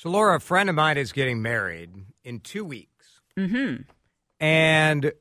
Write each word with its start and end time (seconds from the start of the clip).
So, 0.00 0.08
Laura, 0.08 0.36
a 0.36 0.40
friend 0.40 0.70
of 0.70 0.74
mine 0.74 0.96
is 0.96 1.12
getting 1.12 1.42
married 1.42 1.90
in 2.24 2.40
two 2.40 2.64
weeks. 2.64 3.20
Mm-hmm. 3.36 3.82
And 4.42 5.12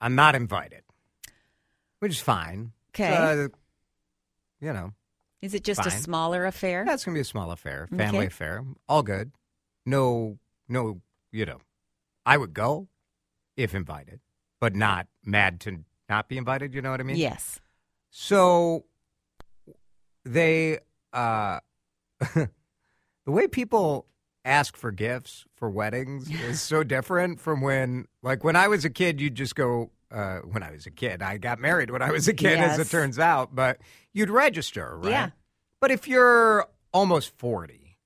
I'm 0.00 0.16
not 0.16 0.34
invited, 0.34 0.82
which 2.00 2.10
is 2.10 2.20
fine. 2.20 2.72
Okay. 2.90 3.14
Uh, 3.14 3.48
you 4.60 4.72
know, 4.72 4.94
Is 5.40 5.54
it 5.54 5.62
just 5.62 5.86
a 5.86 5.90
smaller 5.92 6.46
affair? 6.46 6.84
that's 6.84 7.04
going 7.04 7.14
to 7.14 7.18
be 7.18 7.20
a 7.20 7.24
small 7.24 7.52
affair, 7.52 7.86
family 7.96 8.18
Okay. 8.18 8.26
affair. 8.26 8.64
All 8.88 9.04
good. 9.04 9.30
No, 9.86 10.40
no, 10.68 11.00
you 11.30 11.46
know, 11.46 11.60
I 12.26 12.36
would 12.36 12.52
go 12.52 12.88
if 13.56 13.72
invited, 13.72 14.18
but 14.58 14.74
not 14.74 15.06
mad 15.24 15.60
to 15.60 15.84
not 16.08 16.28
be 16.28 16.38
invited. 16.38 16.74
You 16.74 16.82
know 16.82 16.90
what 16.90 16.98
I 16.98 17.04
mean? 17.04 17.18
Yes. 17.18 17.60
So 18.10 18.84
they 20.24 20.80
uh 21.12 21.60
the 23.26 23.32
way 23.32 23.46
people 23.46 24.06
ask 24.44 24.76
for 24.76 24.90
gifts 24.90 25.44
for 25.54 25.70
weddings 25.70 26.28
is 26.48 26.60
so 26.60 26.82
different 26.82 27.40
from 27.40 27.60
when 27.60 28.06
like 28.22 28.42
when 28.44 28.56
I 28.56 28.68
was 28.68 28.84
a 28.84 28.90
kid 28.90 29.20
you'd 29.20 29.34
just 29.36 29.54
go 29.54 29.90
uh 30.10 30.38
when 30.38 30.62
I 30.62 30.70
was 30.72 30.86
a 30.86 30.90
kid. 30.90 31.22
I 31.22 31.38
got 31.38 31.58
married 31.58 31.90
when 31.90 32.02
I 32.02 32.10
was 32.10 32.28
a 32.28 32.34
kid 32.34 32.58
as 32.58 32.78
it 32.78 32.88
turns 32.90 33.18
out, 33.18 33.54
but 33.54 33.78
you'd 34.12 34.30
register, 34.30 34.96
right? 34.98 35.10
Yeah. 35.10 35.30
But 35.80 35.90
if 35.90 36.06
you're 36.08 36.66
almost 36.92 37.36
40 37.38 37.98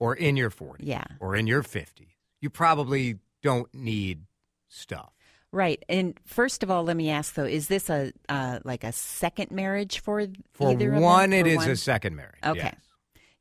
or 0.00 0.14
in 0.16 0.36
your 0.36 0.50
40s 0.50 0.76
Yeah. 0.80 1.04
or 1.20 1.36
in 1.36 1.46
your 1.46 1.62
50s, 1.62 2.08
you 2.40 2.50
probably 2.50 3.18
don't 3.42 3.72
need 3.74 4.24
stuff. 4.68 5.12
Right. 5.52 5.84
And 5.88 6.18
first 6.24 6.62
of 6.62 6.70
all, 6.70 6.82
let 6.82 6.96
me 6.96 7.10
ask 7.10 7.34
though: 7.34 7.44
Is 7.44 7.68
this 7.68 7.90
a 7.90 8.12
uh, 8.28 8.60
like 8.64 8.84
a 8.84 8.92
second 8.92 9.50
marriage 9.50 10.00
for 10.00 10.26
For 10.54 10.72
either 10.72 10.94
of 10.94 11.02
one, 11.02 11.30
them? 11.30 11.40
it 11.40 11.42
For 11.44 11.48
is 11.50 11.56
one? 11.58 11.70
a 11.70 11.76
second 11.76 12.16
marriage. 12.16 12.38
Okay. 12.44 12.58
yes. 12.72 12.74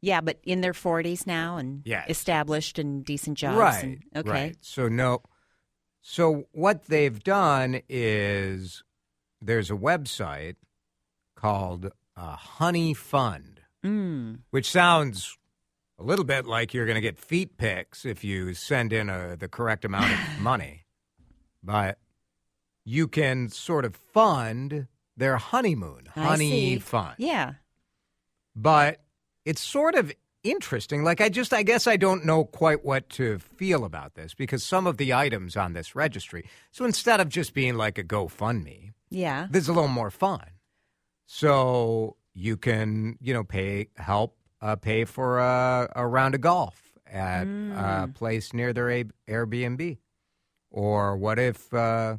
Yeah, 0.02 0.22
but 0.22 0.40
in 0.44 0.62
their 0.62 0.74
forties 0.74 1.28
now 1.28 1.58
and 1.58 1.82
Yes. 1.86 2.10
established 2.10 2.80
and 2.80 3.06
decent 3.06 3.38
jobs. 3.38 3.58
Right. 3.58 3.84
and- 3.84 4.04
okay. 4.16 4.30
Right. 4.30 4.58
So 4.62 4.88
no. 4.88 5.22
So 6.02 6.46
what 6.52 6.86
they've 6.86 7.24
done 7.24 7.82
is 7.88 8.84
there's 9.42 9.70
a 9.70 9.76
website 9.76 10.56
called 11.36 11.92
uh, 12.18 12.36
Honey 12.36 12.94
Fund, 12.94 13.62
Mm. 13.84 14.40
which 14.52 14.70
sounds 14.70 15.38
a 15.98 16.04
little 16.04 16.26
bit 16.26 16.46
like 16.46 16.74
you're 16.74 16.86
going 16.86 16.96
to 16.96 17.02
get 17.02 17.18
feet 17.20 17.58
pics 17.58 18.06
if 18.06 18.24
you 18.24 18.54
send 18.56 18.92
in 18.94 19.10
a, 19.10 19.36
the 19.36 19.48
correct 19.48 19.86
amount 19.86 20.12
of 20.12 20.20
money, 20.42 20.86
but 21.64 22.00
you 22.84 23.08
can 23.08 23.50
sort 23.50 23.86
of 23.86 23.96
fund 23.96 24.88
their 25.16 25.38
honeymoon. 25.38 26.10
I 26.16 26.24
Honey 26.24 26.50
see. 26.50 26.80
Fund 26.80 27.16
Yeah. 27.20 27.54
but 28.56 29.02
it's 29.46 29.62
sort 29.62 29.96
of 29.96 30.12
interesting. 30.44 31.04
Like, 31.04 31.22
I 31.22 31.30
just, 31.30 31.54
I 31.54 31.64
guess 31.64 31.88
I 31.88 31.98
don't 31.98 32.26
know 32.26 32.46
quite 32.46 32.84
what 32.84 33.10
to 33.10 33.40
feel 33.40 33.86
about 33.86 34.16
this 34.16 34.34
because 34.34 34.64
some 34.64 34.88
of 34.88 34.98
the 34.98 35.14
items 35.14 35.56
on 35.56 35.74
this 35.74 35.96
registry. 35.96 36.46
So 36.72 36.86
instead 36.86 37.20
of 37.20 37.30
just 37.30 37.54
being 37.54 37.76
like 37.76 37.98
a 37.98 38.04
GoFundMe, 38.04 38.92
Yeah. 39.10 39.48
this 39.52 39.64
is 39.64 39.70
a 39.70 39.74
little 39.74 39.88
more 39.88 40.10
fun. 40.12 40.46
So 41.28 42.18
you 42.34 42.58
can, 42.58 43.18
you 43.22 43.34
know, 43.34 43.44
pay, 43.44 43.88
help 43.98 44.38
uh, 44.62 44.76
pay 44.76 45.06
for 45.06 45.40
a, 45.40 45.92
a 45.96 46.08
round 46.08 46.36
of 46.36 46.42
golf 46.42 46.80
at 47.06 47.46
a 47.46 48.10
place 48.14 48.54
near 48.54 48.74
their 48.74 48.90
A- 48.90 49.06
Airbnb. 49.28 49.98
Or 50.70 51.18
what 51.18 51.38
if 51.40 51.74
uh, 51.74 52.18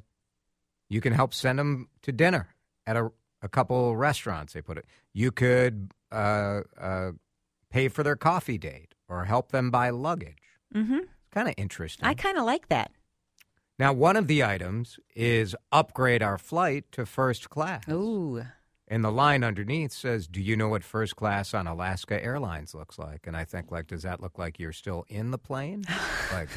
you 0.88 1.00
can 1.00 1.12
help 1.12 1.32
send 1.34 1.58
them 1.58 1.88
to 2.02 2.12
dinner 2.12 2.48
at 2.86 2.96
a, 2.96 3.10
a 3.40 3.48
couple 3.48 3.96
restaurants? 3.96 4.52
They 4.52 4.60
put 4.62 4.76
it. 4.78 4.86
You 5.14 5.30
could 5.32 5.92
uh, 6.12 6.60
uh, 6.78 7.12
pay 7.70 7.88
for 7.88 8.02
their 8.02 8.16
coffee 8.16 8.58
date 8.58 8.94
or 9.08 9.24
help 9.24 9.50
them 9.50 9.70
buy 9.70 9.90
luggage. 9.90 10.36
Mm-hmm. 10.74 10.98
It's 10.98 11.30
Kind 11.32 11.48
of 11.48 11.54
interesting. 11.56 12.06
I 12.06 12.14
kind 12.14 12.36
of 12.38 12.44
like 12.44 12.68
that. 12.68 12.90
now, 13.78 13.92
one 13.92 14.16
of 14.16 14.26
the 14.26 14.44
items 14.44 14.98
is 15.16 15.56
upgrade 15.72 16.22
our 16.22 16.36
flight 16.38 16.84
to 16.92 17.06
first 17.06 17.48
class. 17.50 17.82
Ooh. 17.90 18.42
And 18.88 19.02
the 19.02 19.10
line 19.10 19.42
underneath 19.42 19.92
says, 19.92 20.26
"Do 20.28 20.42
you 20.42 20.54
know 20.54 20.68
what 20.68 20.84
first 20.84 21.16
class 21.16 21.54
on 21.54 21.66
Alaska 21.66 22.22
Airlines 22.22 22.74
looks 22.74 22.98
like?" 22.98 23.26
And 23.26 23.34
I 23.34 23.44
think, 23.46 23.70
like, 23.70 23.86
does 23.86 24.02
that 24.02 24.20
look 24.20 24.38
like 24.38 24.58
you're 24.58 24.72
still 24.74 25.06
in 25.08 25.30
the 25.30 25.38
plane? 25.38 25.84
like, 26.32 26.50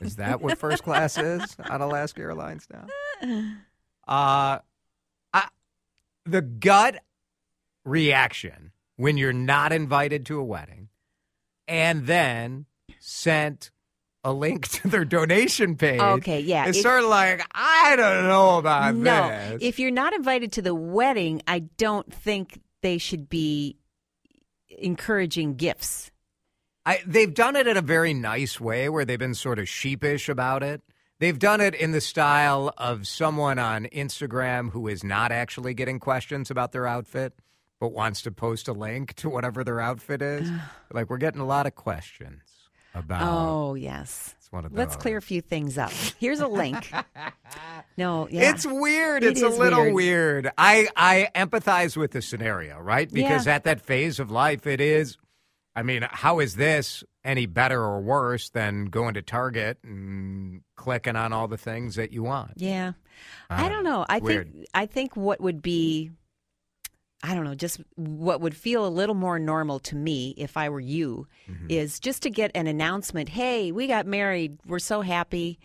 is 0.00 0.16
that 0.16 0.40
what 0.40 0.58
first 0.58 0.82
class 0.82 1.16
is 1.16 1.54
on 1.68 1.80
Alaska 1.80 2.22
Airlines 2.22 2.66
now? 2.72 2.86
Uh, 4.08 4.58
I, 5.32 5.48
the 6.24 6.42
gut 6.42 6.96
reaction 7.84 8.72
when 9.00 9.16
you're 9.16 9.32
not 9.32 9.72
invited 9.72 10.26
to 10.26 10.38
a 10.38 10.44
wedding, 10.44 10.88
and 11.66 12.06
then 12.06 12.66
sent 12.98 13.70
a 14.22 14.32
link 14.32 14.68
to 14.68 14.88
their 14.88 15.04
donation 15.04 15.76
page. 15.76 16.00
Okay, 16.00 16.40
yeah, 16.40 16.66
it's 16.66 16.78
if- 16.78 16.82
sort 16.82 17.02
of 17.02 17.08
like 17.08 17.42
I 17.54 17.96
don't 17.96 18.28
know 18.28 18.58
about 18.58 18.94
no, 18.94 19.28
this. 19.28 19.58
if 19.62 19.78
you're 19.78 19.90
not 19.90 20.12
invited 20.12 20.52
to 20.52 20.62
the 20.62 20.74
wedding, 20.74 21.40
I 21.46 21.60
don't 21.60 22.12
think 22.12 22.60
they 22.82 22.98
should 22.98 23.28
be 23.28 23.76
encouraging 24.68 25.54
gifts. 25.54 26.10
I, 26.84 27.00
they've 27.06 27.32
done 27.32 27.56
it 27.56 27.66
in 27.66 27.76
a 27.76 27.82
very 27.82 28.14
nice 28.14 28.60
way 28.60 28.88
where 28.88 29.04
they've 29.04 29.18
been 29.18 29.34
sort 29.34 29.58
of 29.58 29.68
sheepish 29.68 30.28
about 30.28 30.62
it. 30.62 30.82
They've 31.18 31.38
done 31.38 31.60
it 31.60 31.74
in 31.74 31.92
the 31.92 32.00
style 32.00 32.72
of 32.78 33.06
someone 33.06 33.58
on 33.58 33.84
Instagram 33.86 34.70
who 34.70 34.88
is 34.88 35.04
not 35.04 35.32
actually 35.32 35.74
getting 35.74 35.98
questions 36.00 36.50
about 36.50 36.72
their 36.72 36.86
outfit, 36.86 37.34
but 37.80 37.92
wants 37.92 38.22
to 38.22 38.30
post 38.30 38.68
a 38.68 38.72
link 38.72 39.14
to 39.14 39.28
whatever 39.28 39.64
their 39.64 39.80
outfit 39.80 40.22
is. 40.22 40.48
like, 40.92 41.10
we're 41.10 41.16
getting 41.18 41.40
a 41.40 41.46
lot 41.46 41.66
of 41.66 41.74
questions 41.74 42.42
about. 42.94 43.22
Oh, 43.22 43.74
yes. 43.74 44.34
It's 44.38 44.52
one 44.52 44.64
of 44.64 44.72
Let's 44.72 44.96
clear 44.96 45.16
a 45.16 45.22
few 45.22 45.40
things 45.40 45.78
up. 45.78 45.90
Here's 46.18 46.40
a 46.40 46.46
link. 46.48 46.92
no, 47.96 48.28
yeah. 48.28 48.50
It's 48.50 48.66
weird. 48.66 49.24
It 49.24 49.32
it's 49.32 49.42
a 49.42 49.48
little 49.48 49.80
weird. 49.82 49.94
weird. 49.94 50.50
I 50.58 50.88
I 50.96 51.28
empathize 51.34 51.96
with 51.96 52.12
the 52.12 52.22
scenario, 52.22 52.78
right? 52.78 53.10
Because 53.10 53.46
Yeah. 53.46 53.54
at 53.56 53.64
that 53.64 53.80
phase 53.80 54.20
of 54.20 54.30
life, 54.30 54.66
it 54.66 54.80
is. 54.80 55.16
I 55.74 55.82
mean, 55.82 56.04
how 56.10 56.40
is 56.40 56.56
this 56.56 57.04
any 57.24 57.46
better 57.46 57.80
or 57.80 58.00
worse 58.00 58.50
than 58.50 58.86
going 58.86 59.14
to 59.14 59.22
Target 59.22 59.78
and 59.84 60.62
clicking 60.74 61.14
on 61.16 61.32
all 61.32 61.46
the 61.48 61.56
things 61.56 61.94
that 61.94 62.12
you 62.12 62.22
want? 62.24 62.52
Yeah. 62.56 62.92
I 63.48 63.64
I 63.66 63.68
don't 63.68 63.84
don't 63.84 63.84
know. 63.84 64.04
I 64.08 64.16
It's 64.16 64.26
think. 64.26 64.66
I 64.74 64.86
think 64.86 65.16
what 65.16 65.40
would 65.40 65.62
be 65.62 66.10
I 67.22 67.34
don't 67.34 67.44
know, 67.44 67.54
just 67.54 67.80
what 67.96 68.40
would 68.40 68.56
feel 68.56 68.86
a 68.86 68.88
little 68.88 69.14
more 69.14 69.38
normal 69.38 69.78
to 69.80 69.96
me 69.96 70.34
if 70.38 70.56
I 70.56 70.68
were 70.70 70.80
you 70.80 71.26
Mm-hmm. 71.50 71.66
is 71.68 72.00
just 72.00 72.22
to 72.22 72.30
get 72.30 72.50
an 72.54 72.66
announcement, 72.66 73.28
"Hey, 73.28 73.72
we 73.72 73.86
got 73.86 74.06
married. 74.06 74.58
We're 74.66 74.78
so 74.78 75.00
happy." 75.02 75.58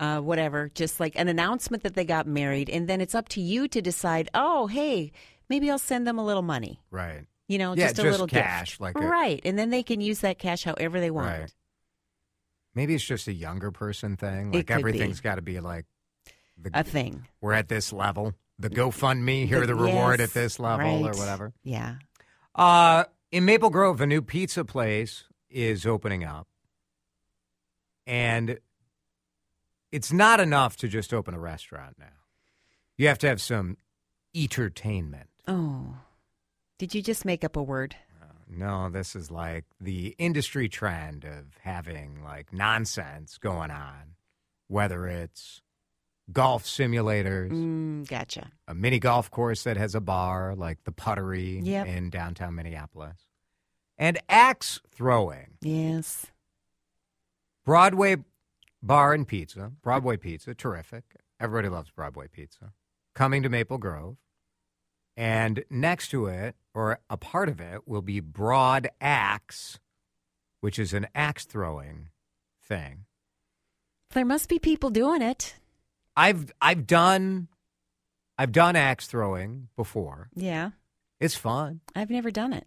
Uh, 0.00 0.20
whatever, 0.20 0.70
just 0.76 1.00
like 1.00 1.18
an 1.18 1.26
announcement 1.26 1.82
that 1.82 1.94
they 1.94 2.04
got 2.04 2.24
married, 2.24 2.70
and 2.70 2.86
then 2.88 3.00
it's 3.00 3.16
up 3.16 3.28
to 3.30 3.40
you 3.40 3.66
to 3.66 3.82
decide. 3.82 4.28
Oh, 4.32 4.68
hey, 4.68 5.10
maybe 5.48 5.68
I'll 5.70 5.78
send 5.78 6.06
them 6.06 6.18
a 6.20 6.24
little 6.24 6.42
money. 6.42 6.80
Right. 6.92 7.24
You 7.48 7.58
know, 7.58 7.74
Yeah, 7.74 7.86
just 7.88 7.98
a 7.98 8.02
just 8.02 8.10
little 8.12 8.26
cash, 8.28 8.72
gift. 8.72 8.80
like 8.80 8.96
a- 8.96 9.00
right, 9.00 9.40
and 9.44 9.58
then 9.58 9.70
they 9.70 9.82
can 9.82 10.00
use 10.00 10.20
that 10.20 10.38
cash 10.38 10.62
however 10.62 11.00
they 11.00 11.10
want. 11.10 11.26
Right. 11.40 11.52
Maybe 12.76 12.94
it's 12.94 13.02
just 13.02 13.26
a 13.26 13.32
younger 13.32 13.72
person 13.72 14.16
thing. 14.16 14.52
Like 14.52 14.70
everything's 14.70 15.20
got 15.20 15.34
to 15.36 15.42
be 15.42 15.58
like 15.58 15.86
the, 16.56 16.70
A 16.74 16.84
thing. 16.84 17.26
we're 17.40 17.54
at 17.54 17.66
this 17.68 17.92
level. 17.92 18.34
The 18.58 18.70
GoFundMe, 18.70 19.46
here 19.46 19.66
the 19.66 19.74
reward 19.74 20.18
Yes, 20.18 20.30
at 20.30 20.34
this 20.34 20.58
level 20.58 21.06
or 21.06 21.12
whatever. 21.12 21.52
Yeah. 21.62 21.96
Uh, 22.54 23.04
in 23.30 23.44
Maple 23.44 23.70
Grove, 23.70 24.00
a 24.00 24.06
new 24.06 24.20
pizza 24.20 24.64
place 24.64 25.24
is 25.48 25.86
opening 25.86 26.24
up. 26.24 26.48
And 28.06 28.58
it's 29.92 30.12
not 30.12 30.40
enough 30.40 30.76
to 30.78 30.88
just 30.88 31.14
open 31.14 31.34
a 31.34 31.38
restaurant 31.38 31.96
now. 31.98 32.06
You 32.96 33.06
have 33.08 33.18
to 33.18 33.28
have 33.28 33.40
some 33.40 33.76
entertainment. 34.34 35.28
Oh, 35.46 35.96
did 36.78 36.94
you 36.94 37.02
just 37.02 37.24
make 37.24 37.44
up 37.44 37.56
a 37.56 37.62
word? 37.62 37.96
No, 38.50 38.88
this 38.88 39.14
is 39.14 39.30
like 39.30 39.66
the 39.78 40.14
industry 40.18 40.68
trend 40.68 41.24
of 41.24 41.58
having 41.62 42.22
like 42.24 42.52
nonsense 42.52 43.36
going 43.36 43.70
on, 43.70 44.14
whether 44.68 45.06
it's 45.06 45.60
golf 46.32 46.64
simulators, 46.64 47.50
Mm, 47.50 48.06
gotcha. 48.08 48.50
a 48.66 48.74
mini 48.74 48.98
golf 48.98 49.30
course 49.30 49.62
that 49.64 49.76
has 49.76 49.94
a 49.94 50.00
bar 50.00 50.54
like 50.54 50.84
the 50.84 50.92
Puttery 50.92 51.60
Yep. 51.62 51.86
in 51.86 52.10
downtown 52.10 52.54
Minneapolis. 52.54 53.26
and 53.96 54.18
axe 54.28 54.80
throwing. 54.90 55.56
Yes. 55.60 56.26
Broadway 57.64 58.16
Bar 58.82 59.12
and 59.14 59.26
Pizza, 59.26 59.72
Broadway 59.82 60.16
Pizza, 60.16 60.54
terrific. 60.54 61.04
Everybody 61.40 61.68
loves 61.68 61.90
Broadway 61.90 62.28
Pizza. 62.28 62.72
Coming 63.14 63.42
to 63.42 63.48
Maple 63.48 63.78
Grove. 63.78 64.16
And 65.16 65.64
next 65.68 66.08
to 66.10 66.26
it, 66.26 66.54
or 66.74 67.00
a 67.10 67.16
part 67.16 67.48
of 67.48 67.60
it, 67.60 67.88
will 67.88 68.02
be 68.02 68.20
Broad 68.20 68.88
Axe, 69.00 69.80
which 70.60 70.78
is 70.78 70.94
an 70.94 71.08
axe 71.14 71.44
throwing 71.44 72.10
thing. 72.62 73.06
There 74.10 74.24
must 74.24 74.48
be 74.48 74.60
people 74.60 74.90
doing 74.90 75.20
it. 75.22 75.56
I've 76.18 76.52
I've 76.60 76.86
done 76.86 77.48
I've 78.36 78.52
done 78.52 78.74
axe 78.76 79.06
throwing 79.06 79.68
before. 79.76 80.28
Yeah. 80.34 80.70
It's 81.20 81.36
fun. 81.36 81.80
I've 81.94 82.10
never 82.10 82.30
done 82.30 82.52
it. 82.52 82.66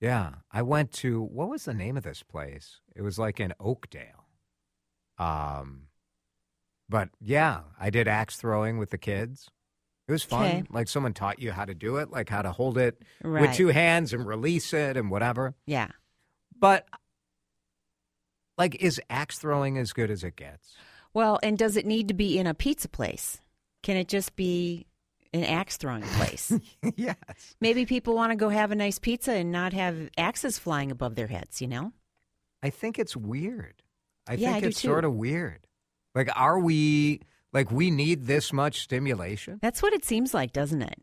Yeah, 0.00 0.30
I 0.52 0.62
went 0.62 0.92
to 0.94 1.22
what 1.22 1.48
was 1.48 1.64
the 1.64 1.72
name 1.74 1.96
of 1.96 2.02
this 2.02 2.22
place? 2.22 2.80
It 2.94 3.02
was 3.02 3.18
like 3.18 3.38
in 3.40 3.54
Oakdale. 3.60 4.26
Um, 5.18 5.86
but 6.88 7.08
yeah, 7.20 7.60
I 7.80 7.90
did 7.90 8.08
axe 8.08 8.36
throwing 8.36 8.78
with 8.78 8.90
the 8.90 8.98
kids. 8.98 9.48
It 10.06 10.12
was 10.12 10.22
fun. 10.24 10.44
Okay. 10.44 10.64
Like 10.68 10.88
someone 10.88 11.14
taught 11.14 11.38
you 11.40 11.52
how 11.52 11.64
to 11.64 11.74
do 11.74 11.96
it, 11.96 12.10
like 12.10 12.28
how 12.28 12.42
to 12.42 12.52
hold 12.52 12.76
it 12.76 13.00
Right. 13.22 13.40
with 13.42 13.54
two 13.54 13.68
hands 13.68 14.12
and 14.12 14.26
release 14.26 14.74
it 14.74 14.96
and 14.96 15.10
whatever. 15.10 15.54
Yeah. 15.66 15.88
But 16.58 16.86
like, 18.58 18.76
is 18.82 19.00
axe 19.08 19.38
throwing 19.38 19.78
as 19.78 19.92
good 19.92 20.10
as 20.10 20.22
it 20.24 20.36
gets? 20.36 20.74
Well, 21.14 21.38
and 21.42 21.56
does 21.56 21.76
it 21.76 21.86
need 21.86 22.08
to 22.08 22.14
be 22.14 22.38
in 22.38 22.46
a 22.46 22.54
pizza 22.54 22.88
place? 22.88 23.40
Can 23.82 23.96
it 23.96 24.08
just 24.08 24.34
be 24.36 24.86
an 25.32 25.44
axe 25.44 25.76
throwing 25.76 26.02
place? 26.02 26.52
yes. 26.96 27.16
Maybe 27.60 27.86
people 27.86 28.14
want 28.14 28.32
to 28.32 28.36
go 28.36 28.48
have 28.48 28.70
a 28.72 28.74
nice 28.74 28.98
pizza 28.98 29.32
and 29.32 29.50
not 29.52 29.72
have 29.72 30.10
axes 30.18 30.58
flying 30.58 30.90
above 30.90 31.14
their 31.14 31.26
heads, 31.28 31.60
you 31.62 31.68
know? 31.68 31.92
I 32.62 32.70
think 32.70 32.98
it's 32.98 33.16
weird. 33.16 33.82
I 34.26 34.34
Yeah, 34.34 34.52
think 34.52 34.64
I 34.64 34.68
it's 34.68 34.80
sort 34.80 35.04
of 35.04 35.14
weird. 35.14 35.66
Like, 36.14 36.28
are 36.34 36.58
we 36.58 37.20
like 37.52 37.70
we 37.70 37.90
need 37.90 38.24
this 38.26 38.52
much 38.52 38.80
stimulation? 38.80 39.58
That's 39.60 39.82
what 39.82 39.92
it 39.92 40.04
seems 40.04 40.32
like, 40.34 40.52
doesn't 40.52 40.82
it? 40.82 40.98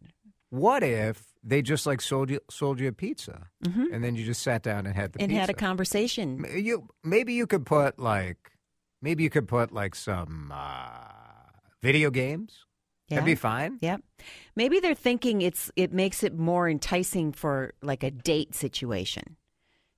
What 0.49 0.83
if 0.83 1.23
they 1.43 1.61
just 1.61 1.85
like 1.85 2.01
sold 2.01 2.29
you 2.29 2.39
sold 2.49 2.79
you 2.79 2.87
a 2.87 2.91
pizza, 2.91 3.47
and 3.63 4.03
then 4.03 4.15
you 4.15 4.25
just 4.25 4.41
sat 4.41 4.63
down 4.63 4.85
and 4.85 4.95
had 4.95 5.13
the 5.13 5.19
Mm-hmm. 5.19 5.23
and 5.23 5.29
pizza? 5.29 5.39
had 5.41 5.49
a 5.49 5.53
conversation. 5.53 6.45
You 6.55 6.87
maybe 7.03 7.33
you 7.33 7.45
could 7.47 7.65
put 7.65 7.99
like 7.99 8.51
maybe 9.01 9.23
you 9.23 9.29
could 9.29 9.47
put 9.47 9.71
like 9.71 9.95
some 9.95 10.51
uh, 10.53 10.87
video 11.81 12.09
games. 12.11 12.65
That'd 13.09 13.25
be 13.25 13.35
fine. 13.35 13.77
Yep. 13.81 14.01
Maybe 14.55 14.79
they're 14.79 14.95
thinking 14.95 15.41
it's 15.41 15.69
it 15.75 15.91
makes 15.91 16.23
it 16.23 16.37
more 16.37 16.69
enticing 16.69 17.33
for 17.33 17.73
like 17.81 18.03
a 18.03 18.11
date 18.11 18.55
situation 18.55 19.35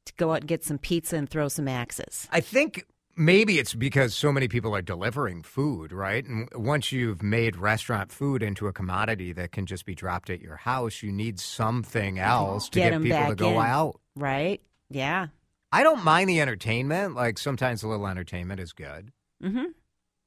to 0.08 0.14
go 0.18 0.32
out 0.32 0.40
and 0.40 0.48
get 0.48 0.64
some 0.64 0.80
pizza 0.80 1.16
and 1.18 1.30
throw 1.30 1.48
some 1.48 1.68
axes. 1.68 2.28
I 2.32 2.40
think 2.40 2.86
maybe 3.16 3.60
it's 3.60 3.76
because 3.76 4.16
so 4.16 4.32
many 4.32 4.48
people 4.48 4.76
are 4.76 4.82
delivering 4.82 5.44
food, 5.44 5.92
right? 5.92 6.26
And 6.26 6.50
once 6.56 6.92
you've 6.92 7.22
made 7.22 7.56
restaurant 7.56 8.12
food 8.12 8.42
into 8.42 8.66
a 8.68 8.74
commodity 8.74 9.32
that 9.34 9.52
can 9.52 9.68
just 9.68 9.86
be 9.86 9.94
dropped 9.94 10.32
at 10.32 10.42
your 10.42 10.56
house, 10.56 11.04
you 11.04 11.12
need 11.12 11.40
something 11.40 12.18
else 12.18 12.68
to 12.70 12.80
Get 12.80 12.94
get, 12.94 13.02
people 13.04 13.28
to 13.28 13.36
go 13.36 13.60
in. 13.62 13.66
out. 13.68 14.00
Right? 14.16 14.60
Yeah. 14.90 15.28
I 15.74 15.82
don't 15.84 16.04
mind 16.04 16.30
the 16.30 16.40
entertainment. 16.40 17.16
Like 17.16 17.38
sometimes 17.40 17.82
a 17.84 17.88
little 17.88 18.08
entertainment 18.08 18.60
is 18.60 18.74
good. 18.74 19.12
Mm-hmm. 19.44 19.66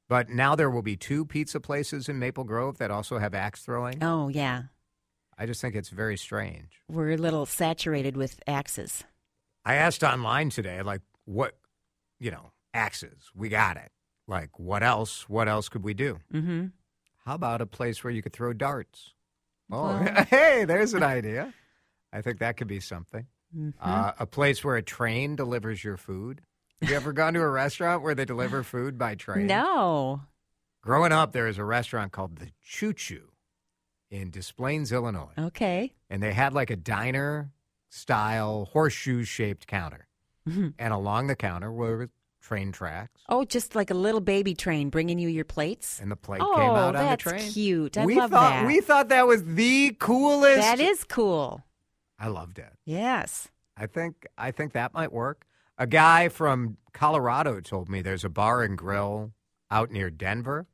But 0.08 0.28
now 0.28 0.54
there 0.56 0.70
will 0.70 0.82
be 0.82 0.96
two 0.96 1.24
pizza 1.24 1.60
places 1.60 2.08
in 2.08 2.18
Maple 2.18 2.44
Grove 2.44 2.78
that 2.78 2.90
also 2.90 3.18
have 3.18 3.32
axe 3.34 3.62
throwing. 3.62 4.02
Oh 4.02 4.28
yeah. 4.28 4.64
I 5.38 5.46
just 5.46 5.60
think 5.60 5.74
it's 5.74 5.90
very 5.90 6.16
strange. 6.16 6.82
We're 6.88 7.10
a 7.12 7.16
little 7.16 7.46
saturated 7.46 8.16
with 8.16 8.40
axes. 8.46 9.04
I 9.64 9.74
asked 9.74 10.02
online 10.02 10.50
today, 10.50 10.80
like, 10.82 11.02
what, 11.26 11.56
you 12.18 12.30
know, 12.30 12.52
axes, 12.72 13.30
we 13.34 13.48
got 13.48 13.76
it. 13.76 13.90
Like, 14.26 14.58
what 14.58 14.82
else? 14.82 15.28
What 15.28 15.46
else 15.48 15.68
could 15.68 15.82
we 15.84 15.92
do? 15.92 16.18
Mm-hmm. 16.32 16.66
How 17.26 17.34
about 17.34 17.60
a 17.60 17.66
place 17.66 18.02
where 18.02 18.12
you 18.12 18.22
could 18.22 18.32
throw 18.32 18.52
darts? 18.52 19.12
Oh, 19.70 19.82
Well- 19.82 20.24
hey, 20.30 20.64
there's 20.64 20.94
an 20.94 21.02
idea. 21.02 21.52
I 22.12 22.22
think 22.22 22.38
that 22.38 22.56
could 22.56 22.68
be 22.68 22.80
something. 22.80 23.26
Mm-hmm. 23.56 23.70
Uh, 23.80 24.12
a 24.18 24.26
place 24.26 24.62
where 24.62 24.76
a 24.76 24.82
train 24.82 25.36
delivers 25.36 25.82
your 25.82 25.96
food. 25.96 26.42
Have 26.82 26.90
you 26.90 26.96
ever 26.96 27.12
gone 27.12 27.32
to 27.34 27.40
a 27.40 27.48
restaurant 27.48 28.02
where 28.02 28.14
they 28.14 28.26
deliver 28.26 28.62
food 28.62 28.98
by 28.98 29.14
train? 29.14 29.46
No. 29.46 30.20
Growing 30.82 31.12
up, 31.12 31.32
there 31.32 31.44
was 31.44 31.58
a 31.58 31.64
restaurant 31.64 32.12
called 32.12 32.36
the 32.36 32.48
Choo 32.62 32.92
Choo 32.92 33.30
in 34.10 34.30
Des 34.30 34.52
Plaines, 34.56 34.92
Illinois. 34.92 35.32
Okay. 35.38 35.94
And 36.10 36.22
they 36.22 36.32
had 36.32 36.52
like 36.52 36.70
a 36.70 36.76
diner 36.76 37.50
style 37.88 38.66
horseshoe 38.72 39.24
shaped 39.24 39.66
counter. 39.66 40.06
Mhm. 40.48 40.74
And 40.78 40.92
along 40.92 41.26
the 41.28 41.34
counter 41.34 41.72
were 41.72 42.10
train 42.40 42.70
tracks. 42.70 43.20
Oh, 43.28 43.44
just 43.44 43.74
like 43.74 43.90
a 43.90 43.94
little 43.94 44.20
baby 44.20 44.54
train 44.54 44.90
bringing 44.90 45.18
you 45.18 45.28
your 45.28 45.44
plates. 45.44 45.98
And 46.00 46.10
the 46.10 46.16
plate 46.16 46.40
oh, 46.40 46.54
came 46.54 46.70
out 46.70 46.94
on 46.94 47.10
the 47.10 47.16
train. 47.16 47.38
that's 47.38 47.52
cute. 47.54 47.98
I 47.98 48.04
we 48.06 48.14
love 48.16 48.30
thought 48.30 48.50
that. 48.50 48.66
we 48.66 48.80
thought 48.80 49.08
that 49.08 49.26
was 49.26 49.42
the 49.44 49.96
coolest. 49.98 50.60
that 50.60 50.78
is 50.78 51.02
cool. 51.02 51.64
I 52.18 52.28
loved 52.28 52.58
it. 52.58 52.72
Yes. 52.84 53.48
I 53.76 53.86
think 53.86 54.26
I 54.38 54.50
think 54.50 54.72
that 54.72 54.94
might 54.94 55.12
work. 55.12 55.44
A 55.78 55.86
guy 55.86 56.28
from 56.30 56.78
Colorado 56.94 57.60
told 57.60 57.88
me 57.88 58.00
there's 58.00 58.24
a 58.24 58.30
bar 58.30 58.62
and 58.62 58.78
grill 58.78 59.32
out 59.70 59.90
near 59.90 60.08
Denver 60.10 60.66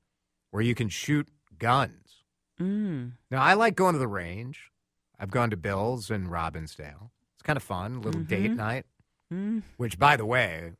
where 0.50 0.62
you 0.62 0.74
can 0.74 0.88
shoot 0.88 1.28
guns. 1.58 2.24
Mm. 2.60 3.12
Now 3.30 3.42
I 3.42 3.54
like 3.54 3.74
going 3.74 3.94
to 3.94 3.98
the 3.98 4.06
range. 4.06 4.70
I've 5.18 5.30
gone 5.30 5.50
to 5.50 5.56
Bill's 5.56 6.10
in 6.10 6.28
Robbinsdale. 6.28 7.10
It's 7.34 7.42
kind 7.42 7.56
of 7.56 7.62
fun, 7.62 7.96
a 7.96 8.00
little 8.00 8.20
date 8.22 8.50
Mhm. 8.52 8.56
night. 8.56 8.86
Mm. 9.32 9.62
Which, 9.76 9.98
by 9.98 10.16
the 10.16 10.26
way, 10.26 10.72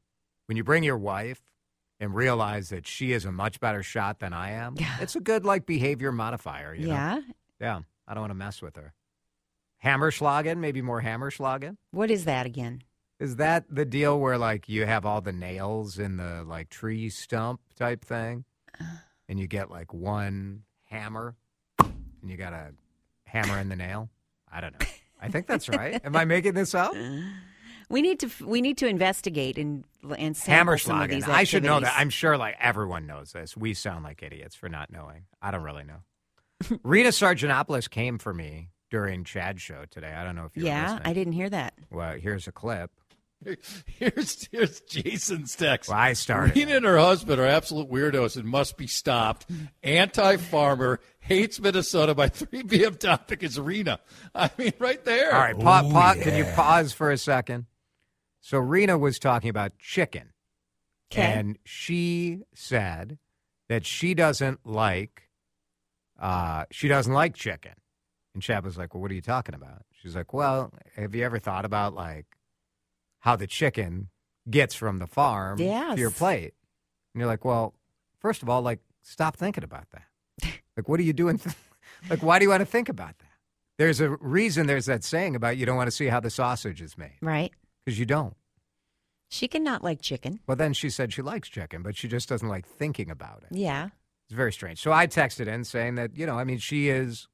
when 0.47 0.57
you 0.57 0.63
bring 0.65 0.83
your 0.85 0.99
wife 0.99 1.41
and 1.99 2.15
realize 2.15 2.69
that 2.69 2.87
she 2.87 3.13
is 3.13 3.25
a 3.25 3.33
much 3.33 3.59
better 3.61 3.83
shot 3.83 4.19
than 4.21 4.33
I 4.33 4.51
am, 4.51 4.75
Yeah. 4.77 4.97
it's 5.01 5.17
a 5.17 5.21
good 5.21 5.45
like 5.45 5.67
behavior 5.67 6.13
modifier. 6.13 6.75
You 6.75 6.89
know? 6.89 6.93
Yeah. 6.95 7.21
yeah. 7.61 7.81
I 8.07 8.15
don't 8.15 8.21
want 8.23 8.31
to 8.31 8.35
mess 8.37 8.61
with 8.63 8.77
her. 8.77 8.93
Hammerschlagen, 9.85 10.59
maybe 10.59 10.83
more 10.83 11.03
Hammerschlagen. 11.03 11.77
What 11.91 12.11
is 12.11 12.25
that 12.25 12.47
again? 12.47 12.83
Is 13.19 13.37
that 13.37 13.65
the 13.71 13.85
deal 13.85 14.19
where 14.19 14.39
like 14.39 14.69
you 14.69 14.87
have 14.87 15.07
all 15.07 15.21
the 15.21 15.33
nails 15.33 15.99
in 15.99 16.17
the 16.17 16.45
like 16.47 16.71
tree 16.71 17.09
stump 17.09 17.61
type 17.77 18.05
thing, 18.05 18.45
uh. 18.81 18.85
and 19.29 19.39
you 19.39 19.47
get 19.47 19.71
like 19.71 19.93
one 19.93 20.63
hammer, 20.85 21.37
and 21.79 22.31
you 22.31 22.37
got 22.37 22.51
to 22.51 22.73
hammer 23.25 23.59
in 23.59 23.69
the 23.69 23.77
nail? 23.77 24.09
I 24.51 24.61
don't 24.61 24.79
know. 24.79 24.87
I 25.21 25.29
think 25.29 25.47
that's 25.47 25.69
right. 25.69 26.01
Am 26.05 26.17
I 26.17 26.25
making 26.25 26.55
this 26.55 26.75
up? 26.75 26.95
We 27.89 28.01
need 28.01 28.21
to 28.21 28.31
we 28.47 28.63
need 28.63 28.79
to 28.79 28.87
investigate 28.87 29.59
and 29.59 29.85
and 30.17 30.35
sample 30.35 30.79
some 30.79 31.03
of 31.03 31.11
these 31.11 31.29
I 31.29 31.45
should 31.45 31.63
know 31.63 31.79
that. 31.79 31.95
I'm 31.95 32.09
sure 32.09 32.39
like 32.39 32.57
everyone 32.59 33.07
knows 33.07 33.33
this. 33.33 33.55
We 33.55 33.75
sound 33.75 34.03
like 34.03 34.23
idiots 34.23 34.55
for 34.55 34.71
not 34.71 34.91
knowing. 34.91 35.25
I 35.43 35.51
don't 35.51 35.63
really 35.63 35.85
know. 35.85 36.79
Rena 36.83 37.11
Sargentopoulos 37.11 37.91
came 37.91 38.17
for 38.17 38.33
me 38.33 38.71
during 38.93 39.25
Chad's 39.25 39.63
show 39.63 39.87
today. 39.91 40.13
I 40.13 40.23
don't 40.23 40.37
know 40.37 40.45
if 40.45 40.55
you 40.55 40.65
were 40.65 40.69
yeah. 40.69 40.99
I 41.03 41.15
didn't 41.15 41.33
hear 41.33 41.49
that. 41.49 41.73
Well, 41.91 42.13
here's 42.19 42.47
a 42.47 42.53
clip. 42.53 42.91
Here's 43.87 44.47
here's 44.53 44.81
Jason's 44.83 45.57
text. 45.57 45.91
Well, 45.91 45.99
I 45.99 46.13
started. 46.13 46.55
Rena 46.55 46.77
and 46.77 46.85
her 46.85 46.97
husband 46.99 47.41
are 47.41 47.47
absolute 47.47 47.91
weirdos 47.91 48.37
and 48.37 48.45
must 48.45 48.77
be 48.77 48.87
stopped. 48.87 49.47
Anti-farmer 49.83 51.01
hates 51.19 51.59
Minnesota. 51.59 52.15
My 52.15 52.29
3 52.29 52.63
p.m. 52.63 52.95
topic 52.95 53.43
is 53.43 53.59
Rena. 53.59 53.99
I 54.33 54.49
mean, 54.57 54.73
right 54.79 55.05
there. 55.05 55.35
All 55.35 55.41
right, 55.41 55.59
pa- 55.59 55.83
pa- 55.91 56.15
can 56.23 56.37
you 56.37 56.45
pause 56.55 56.93
for 56.93 57.11
a 57.11 57.19
second? 57.19 57.67
So 58.41 58.59
Rena 58.59 58.97
was 58.97 59.19
talking 59.19 59.51
about 59.51 59.77
chicken, 59.77 60.33
Okay. 61.13 61.23
and 61.23 61.59
she 61.65 62.43
said 62.55 63.19
that 63.69 63.85
she 63.87 64.15
doesn't 64.15 64.65
like 64.65 65.31
uh, 66.21 66.67
she 66.71 66.87
doesn't 66.87 67.13
like 67.13 67.35
chicken. 67.35 67.73
And 68.35 68.43
Chad 68.43 68.65
was 68.65 68.79
like, 68.79 68.95
"Well, 68.95 69.03
what 69.03 69.11
are 69.11 69.15
you 69.15 69.21
talking 69.21 69.55
about?" 69.55 69.83
She's 70.01 70.17
like, 70.17 70.33
"Well, 70.33 70.73
have 70.97 71.15
you 71.15 71.25
ever 71.25 71.39
thought 71.39 71.65
about 71.65 71.95
like 71.95 72.27
how 73.21 73.37
the 73.37 73.47
chicken 73.47 74.09
gets 74.49 74.75
from 74.75 74.99
the 74.99 75.07
farm 75.07 75.59
to 75.59 75.95
your 75.97 76.11
plate?" 76.11 76.55
And 77.15 77.21
you're 77.21 77.29
like, 77.29 77.45
"Well, 77.45 77.75
first 78.21 78.43
of 78.43 78.49
all, 78.49 78.63
like 78.63 78.81
stop 79.03 79.37
thinking 79.37 79.65
about 79.65 79.87
that. 79.91 80.53
like, 80.77 80.89
what 80.89 80.99
are 80.99 81.05
you 81.05 81.13
doing? 81.13 81.41
like, 82.11 82.23
why 82.23 82.39
do 82.39 82.45
you 82.45 82.51
want 82.51 82.61
to 82.61 82.67
think 82.67 82.89
about 82.89 83.19
that?" 83.19 83.27
There's 83.79 84.01
a 84.01 84.11
reason 84.11 84.67
there's 84.67 84.87
that 84.87 85.05
saying 85.05 85.35
about 85.35 85.57
you 85.57 85.67
don't 85.67 85.77
want 85.77 85.89
to 85.89 85.97
see 85.97 86.07
how 86.07 86.21
the 86.21 86.31
sausage 86.31 86.81
is 86.81 86.97
made 86.97 87.19
right. 87.21 87.53
because 87.85 87.99
you 87.99 88.07
don't. 88.07 88.37
She 89.29 89.49
can 89.49 89.65
not 89.65 89.83
like 89.83 90.03
chicken. 90.03 90.41
Well, 90.47 90.59
then 90.59 90.75
she 90.75 90.91
said 90.91 91.13
she 91.13 91.23
likes 91.23 91.49
chicken, 91.49 91.83
but 91.83 91.97
she 91.97 92.07
just 92.07 92.29
doesn't 92.29 92.49
like 92.49 92.67
thinking 92.67 93.11
about 93.11 93.45
it. 93.45 93.57
Yeah. 93.57 93.89
It's 94.27 94.37
very 94.37 94.53
strange. 94.53 94.79
So 94.79 94.93
I 94.93 95.07
texted 95.07 95.47
in 95.47 95.65
saying 95.65 95.95
that, 95.95 96.15
you 96.15 96.27
know, 96.27 96.39
I 96.39 96.45
mean, 96.45 96.59
she 96.59 96.91
is 96.91 97.29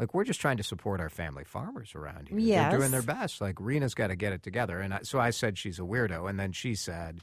like, 0.00 0.14
we're 0.14 0.24
just 0.24 0.40
trying 0.40 0.56
to 0.56 0.62
support 0.64 0.98
our 1.00 1.10
family 1.10 1.44
farmers 1.44 1.94
around 1.94 2.28
here. 2.28 2.40
They're 2.40 2.78
doing 2.78 2.90
their 2.90 3.02
best. 3.02 3.40
Like, 3.40 3.56
Rena's 3.60 3.94
got 3.94 4.08
to 4.08 4.16
get 4.16 4.32
it 4.32 4.42
together. 4.42 4.80
And 4.80 4.94
I, 4.94 5.00
so 5.02 5.20
I 5.20 5.30
said 5.30 5.58
she's 5.58 5.78
a 5.78 5.82
weirdo. 5.82 6.28
And 6.28 6.40
then 6.40 6.50
she 6.52 6.74
said, 6.74 7.20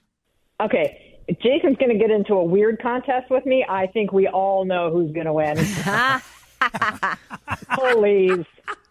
Okay, 0.62 1.19
if 1.27 1.38
Jason's 1.39 1.77
going 1.77 1.91
to 1.91 1.98
get 1.98 2.10
into 2.12 2.34
a 2.36 2.43
weird 2.43 2.81
contest 2.81 3.29
with 3.29 3.46
me. 3.46 3.65
I 3.67 3.88
think 3.88 4.12
we 4.13 4.27
all 4.27 4.63
know 4.65 4.89
who's 4.91 5.12
going 5.12 5.25
to 5.25 5.34
win. 5.34 5.57
Please, 7.75 8.46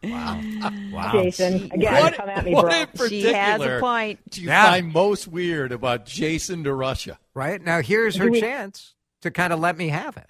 Wow. 0.05 1.11
Jason. 1.13 1.71
Again, 1.73 1.95
what 2.03 2.15
come 2.15 2.29
at 2.29 2.45
me, 2.45 2.55
what 2.55 2.67
bro. 2.67 2.75
in 2.81 2.87
particular 2.89 3.09
She 3.09 3.33
has 3.35 3.61
a 3.61 3.79
point. 3.81 4.21
do 4.31 4.41
you 4.43 4.49
Yeah. 4.49 4.65
find 4.71 4.93
most 4.93 5.27
weird 5.27 5.73
about 5.73 6.07
Jason 6.07 6.63
DeRusha? 6.65 7.17
Right? 7.35 7.61
Now, 7.61 7.83
here's 7.83 8.17
her 8.17 8.31
we- 8.31 8.41
chance 8.41 8.95
to 9.23 9.31
kind 9.31 9.53
of 9.53 9.59
let 9.59 9.77
me 9.77 9.89
have 9.89 10.17
it. 10.17 10.29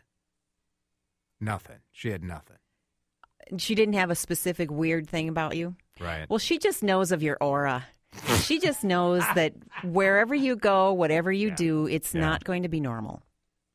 Nothing. 1.41 1.77
She 1.93 2.09
had 2.11 2.25
nothing. 2.25 2.57
She 3.59 3.75
didn't 3.75 3.95
have 3.95 4.11
a 4.11 4.15
specific 4.15 4.71
weird 4.71 5.09
thing 5.09 5.29
about 5.29 5.57
you. 5.57 5.77
Right. 6.01 6.29
Well, 6.29 6.39
she 6.39 6.59
just 6.59 6.83
knows 6.83 7.13
of 7.13 7.23
your 7.23 7.37
aura. 7.41 7.87
She 8.43 8.59
just 8.59 8.83
knows 8.85 9.23
that 9.35 9.55
wherever 9.85 10.35
you 10.35 10.57
go, 10.57 10.93
whatever 10.93 11.31
you 11.33 11.51
do, 11.51 11.87
it's 11.87 12.15
Yeah. 12.15 12.21
not 12.23 12.45
going 12.45 12.63
to 12.63 12.69
be 12.69 12.81
normal. 12.81 13.23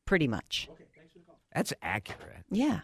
Pretty 0.04 0.28
much. 0.28 0.68
Okay, 0.72 0.84
That's 1.54 1.72
accurate. 1.82 2.44
Yeah. 2.50 2.80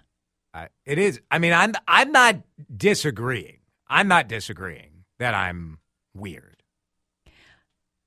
I 0.55 0.69
it 0.87 0.99
is. 0.99 1.21
I 1.31 1.39
mean, 1.39 1.53
I'm 1.53 1.75
I'm 1.87 2.11
not 2.13 2.37
disagreeing. 2.75 3.59
I'm 3.87 4.09
not 4.09 4.29
disagreeing 4.29 5.05
that 5.19 5.35
I'm 5.35 5.79
weird. 6.15 6.63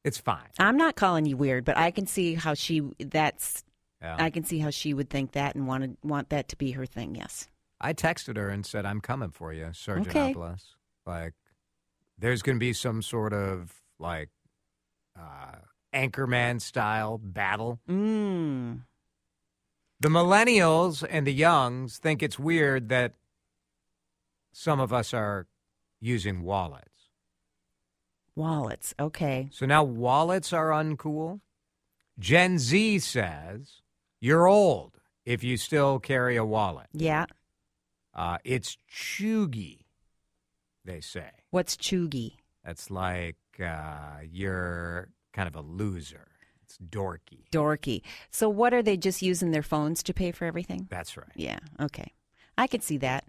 It's 0.04 0.18
fine. 0.18 0.48
I'm 0.58 0.78
not 0.78 0.96
calling 0.96 1.26
you 1.28 1.38
weird, 1.38 1.66
but 1.66 1.78
I 1.78 1.92
can 1.92 2.08
see 2.08 2.34
how 2.34 2.56
she 2.56 2.82
that's 3.00 3.64
Yeah. 4.02 4.16
I 4.18 4.32
can 4.32 4.44
see 4.44 4.58
how 4.60 4.72
she 4.72 4.94
would 4.96 5.10
think 5.10 5.34
that 5.34 5.54
and 5.56 5.68
want 5.68 5.84
to, 5.84 6.08
want 6.08 6.30
that 6.30 6.48
to 6.50 6.56
be 6.56 6.72
her 6.72 6.86
thing. 6.88 7.14
Yes. 7.16 7.48
I 7.82 7.94
texted 7.94 8.38
her 8.38 8.50
and 8.50 8.66
said, 8.66 8.86
"I'm 8.86 9.02
coming 9.02 9.32
for 9.32 9.52
you, 9.52 9.72
Sergeant 9.74 10.16
Okay. 10.16 10.36
Like, 11.06 11.34
there's 12.18 12.42
going 12.44 12.58
to 12.58 12.60
be 12.60 12.74
some 12.74 13.02
sort 13.02 13.34
of 13.34 13.74
like 14.00 14.30
uh, 15.20 15.56
Anchorman 15.94 16.62
style 16.62 17.18
battle. 17.18 17.80
Mm. 17.90 18.82
The 20.00 20.10
millennials 20.10 21.06
and 21.08 21.28
the 21.28 21.34
youngs 21.34 21.98
think 21.98 22.24
it's 22.24 22.40
weird 22.40 22.90
that 22.90 23.14
some 24.54 24.80
of 24.80 24.92
us 24.92 25.14
are 25.14 25.48
using 26.00 26.44
wallets. 26.44 26.88
Wallets. 28.36 28.94
Okay. 29.00 29.50
So 29.52 29.66
now 29.66 29.84
wallets 29.84 30.54
are 30.54 30.70
uncool. 30.70 31.42
Gen 32.18 32.60
Z 32.60 33.00
says 33.00 33.82
you're 34.20 34.48
old 34.48 35.00
if 35.26 35.44
you 35.44 35.58
still 35.58 36.00
carry 36.00 36.36
a 36.36 36.46
wallet. 36.46 36.88
Yeah. 36.94 37.26
Uh, 38.14 38.38
it's 38.44 38.78
cheugy, 38.94 39.86
they 40.86 41.02
say. 41.02 41.30
What's 41.50 41.76
cheugy? 41.78 42.38
That's 42.66 42.92
like 42.92 43.38
uh, 43.64 44.18
you're 44.30 45.10
kind 45.34 45.48
of 45.48 45.56
a 45.56 45.62
loser. 45.62 46.28
It's 46.64 46.78
dorky. 46.78 47.50
Dorky. 47.52 48.02
So 48.30 48.50
what 48.50 48.74
are 48.74 48.84
they 48.84 48.98
just 48.98 49.22
using 49.22 49.52
their 49.52 49.64
phones 49.64 50.04
to 50.04 50.14
pay 50.14 50.32
for 50.32 50.46
everything? 50.46 50.88
That's 50.90 51.16
right. 51.18 51.28
Yeah. 51.36 51.60
Okay. 51.80 52.14
I 52.58 52.68
could 52.68 52.84
see 52.84 52.98
that. 52.98 53.26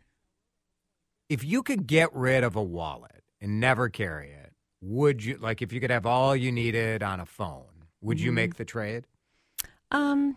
If 1.29 1.45
you 1.45 1.63
could 1.63 1.87
get 1.87 2.15
rid 2.15 2.45
of 2.45 2.57
a 2.57 2.63
wallet 2.63 3.23
and 3.41 3.59
never 3.61 3.89
carry 3.89 4.31
it, 4.33 4.53
would 4.81 5.25
you 5.25 5.39
like 5.39 5.63
if 5.63 5.73
you 5.73 5.81
could 5.81 5.91
have 5.91 6.05
all 6.07 6.35
you 6.37 6.53
needed 6.53 7.03
on 7.03 7.21
a 7.21 7.27
phone, 7.27 7.87
would 8.01 8.21
you 8.21 8.31
Mhm. 8.33 8.35
make 8.35 8.55
the 8.57 8.65
trade? 8.65 9.07
Um 9.91 10.37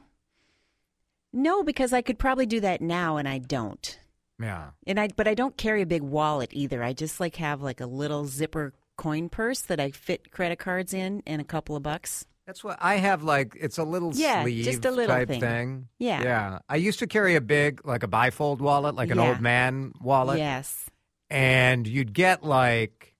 No, 1.34 1.64
because 1.64 1.92
I 1.92 2.02
could 2.02 2.18
probably 2.18 2.46
do 2.46 2.62
that 2.62 2.80
now 2.80 3.18
and 3.18 3.28
I 3.28 3.40
don't. 3.40 4.00
Yeah. 4.40 4.72
And 4.86 5.00
I 5.00 5.10
but 5.16 5.28
I 5.28 5.34
don't 5.34 5.56
carry 5.58 5.82
a 5.82 5.86
big 5.86 6.02
wallet 6.04 6.50
either. 6.54 6.84
I 6.84 6.94
just 6.94 7.20
like 7.20 7.38
have 7.38 7.62
like 7.62 7.80
a 7.82 7.86
little 7.86 8.26
zipper 8.26 8.74
coin 8.98 9.30
purse 9.30 9.62
that 9.62 9.80
I 9.80 9.92
fit 9.92 10.32
credit 10.32 10.60
cards 10.60 10.94
in 10.94 11.22
and 11.26 11.42
a 11.42 11.46
couple 11.46 11.76
of 11.76 11.84
bucks. 11.84 12.26
That's 12.46 12.64
what 12.64 12.78
I 12.80 12.96
have. 12.98 13.24
Like 13.24 13.56
it's 13.60 13.78
a 13.78 13.84
little 13.84 14.12
Yeah, 14.14 14.44
sleeve 14.44 14.66
just 14.66 14.86
a 14.86 14.92
little 14.92 15.16
type 15.16 15.30
thing. 15.30 15.88
Yeah. 16.00 16.22
yeah. 16.24 16.60
I 16.70 16.76
used 16.76 17.00
to 17.00 17.08
carry 17.08 17.36
a 17.36 17.42
big, 17.42 17.86
like 17.86 18.04
a 18.04 18.08
bifold 18.08 18.60
wallet, 18.60 18.94
like 18.96 19.10
an 19.10 19.18
Yeah. 19.18 19.30
old 19.30 19.42
man 19.42 19.94
wallet, 20.02 20.38
Yes. 20.38 20.90
and 21.30 21.88
you'd 21.88 22.14
get 22.14 22.44
like, 22.44 23.16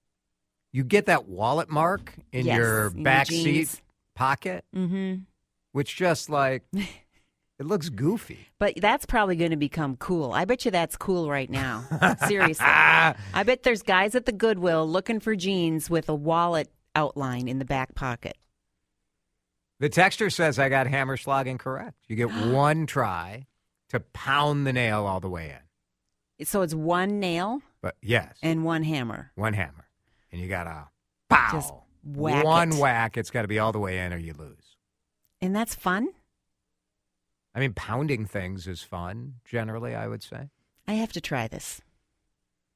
you 0.72 0.84
get 0.84 1.06
that 1.08 1.28
wallet 1.28 1.70
mark 1.70 2.14
in 2.32 2.46
Yes, 2.46 2.58
your 2.58 2.88
in 2.88 3.04
back 3.04 3.28
seat 3.28 3.82
pocket, 4.14 4.64
Mhm. 4.76 5.24
which 5.72 5.96
just 5.96 6.30
like 6.30 6.64
it 7.60 7.66
looks 7.66 7.90
goofy. 7.90 8.48
But 8.60 8.76
that's 8.82 9.06
probably 9.06 9.36
going 9.36 9.52
to 9.52 9.58
become 9.58 9.96
cool. 9.98 10.34
I 10.34 10.46
bet 10.46 10.66
you 10.66 10.72
that's 10.72 10.98
cool 10.98 11.30
right 11.30 11.50
now. 11.50 11.86
Seriously. 12.28 12.66
I 12.68 13.44
bet 13.46 13.64
there's 13.64 13.82
guys 13.82 14.14
at 14.16 14.26
the 14.26 14.32
Goodwill 14.32 14.88
looking 14.88 15.20
for 15.20 15.36
jeans 15.36 15.90
with 15.90 16.10
a 16.10 16.16
wallet 16.16 16.70
outline 16.96 17.48
in 17.48 17.60
the 17.60 17.66
back 17.66 17.96
pocket. 17.96 18.38
the 19.80 19.90
texture 19.90 20.30
says 20.30 20.58
I 20.60 20.70
got 20.70 20.88
Hammerschlagen 20.88 21.58
correct. 21.60 21.98
You 22.08 22.16
get 22.16 22.30
one 22.52 22.86
try 22.86 23.48
to 23.90 24.00
pound 24.00 24.66
the 24.68 24.74
nail 24.74 25.06
all 25.06 25.20
the 25.20 25.30
way 25.30 25.56
in. 26.40 26.46
So 26.46 26.62
it's 26.62 26.74
one 26.76 27.20
nail 27.22 27.62
But 27.82 27.96
yes, 28.02 28.38
and 28.42 28.66
one 28.66 28.84
hammer. 28.84 29.32
one 29.36 29.54
hammer, 29.54 29.88
and 30.32 30.42
you 30.42 30.50
got 30.50 30.66
to 30.66 30.88
pow. 31.30 31.50
Just 31.54 31.74
whack 32.04 32.44
one 32.44 32.74
it. 32.74 32.80
whack. 32.80 33.16
It's 33.18 33.30
got 33.32 33.44
to 33.44 33.48
be 33.48 33.60
all 33.60 33.72
the 33.72 33.80
way 33.80 34.00
in, 34.00 34.12
or 34.12 34.18
you 34.18 34.34
lose. 34.34 34.76
And 35.42 35.56
that's 35.56 35.76
fun? 35.76 36.10
I 37.56 37.60
mean, 37.60 37.74
pounding 37.74 38.26
things 38.26 38.68
is 38.68 38.84
fun. 38.84 39.36
Generally, 39.46 39.96
I 39.96 40.08
would 40.08 40.22
say. 40.22 40.50
I 40.88 40.94
have 40.94 41.14
to 41.14 41.22
try 41.22 41.48
this. 41.48 41.82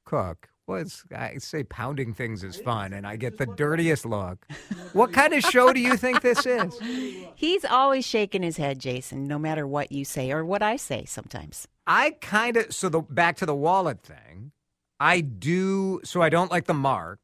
Cook. 0.06 0.48
What's 0.64 1.04
I 1.14 1.38
say? 1.38 1.64
Pounding 1.64 2.14
things 2.14 2.44
is 2.44 2.56
fun, 2.56 2.92
and 2.92 3.04
I 3.04 3.16
get 3.16 3.38
the 3.38 3.46
dirtiest 3.46 4.06
look. 4.06 4.46
What 4.92 5.12
kind 5.12 5.34
of 5.34 5.42
show 5.42 5.72
do 5.72 5.80
you 5.80 5.96
think 5.96 6.22
this 6.22 6.46
is? 6.46 6.78
He's 7.34 7.64
always 7.64 8.06
shaking 8.06 8.44
his 8.44 8.56
head, 8.56 8.78
Jason, 8.78 9.26
no 9.26 9.36
matter 9.36 9.66
what 9.66 9.90
you 9.90 10.04
say 10.04 10.30
or 10.30 10.44
what 10.44 10.62
I 10.62 10.76
say 10.76 11.04
sometimes. 11.06 11.66
I 11.88 12.12
kind 12.20 12.56
of 12.56 12.72
so 12.72 12.88
the 12.88 13.00
back 13.00 13.36
to 13.38 13.46
the 13.46 13.54
wallet 13.54 14.00
thing. 14.00 14.52
I 15.00 15.22
do 15.22 16.00
so 16.04 16.22
I 16.22 16.28
don't 16.28 16.52
like 16.52 16.66
the 16.66 16.74
mark, 16.74 17.18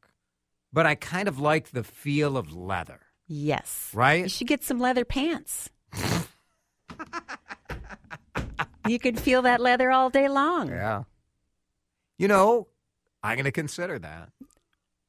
but 0.73 0.85
I 0.85 0.95
kind 0.95 1.29
of 1.29 1.39
like 1.39 1.71
the 1.71 1.83
feel 1.83 2.35
of 2.35 2.53
leather. 2.53 2.99
Yes. 3.27 3.91
Right? 3.93 4.23
You 4.23 4.29
should 4.29 4.47
get 4.47 4.63
some 4.63 4.79
leather 4.79 5.05
pants. 5.05 5.69
you 8.89 8.99
could 8.99 9.19
feel 9.19 9.41
that 9.43 9.59
leather 9.59 9.91
all 9.91 10.09
day 10.09 10.27
long, 10.29 10.69
Yeah. 10.69 11.03
You 12.17 12.27
know, 12.27 12.67
I'm 13.21 13.35
going 13.35 13.45
to 13.45 13.51
consider 13.51 13.99
that. 13.99 14.29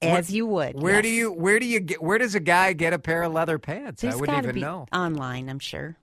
as 0.03 0.31
you 0.31 0.47
would. 0.47 0.81
Where 0.81 1.01
do 1.03 1.09
you 1.09 1.33
where 1.33 1.59
do 1.59 1.67
you 1.67 1.81
get 1.81 2.03
where 2.03 2.19
does 2.19 2.35
a 2.35 2.41
guy 2.41 2.73
get 2.75 2.93
a 2.93 2.99
pair 2.99 3.23
of 3.23 3.33
leather 3.33 3.59
pants? 3.59 4.03
There's 4.03 4.15
I 4.15 4.17
wouldn't 4.19 4.45
even 4.45 4.61
know. 4.61 4.87
online, 4.93 5.49
I'm 5.49 5.59
sure. 5.59 5.97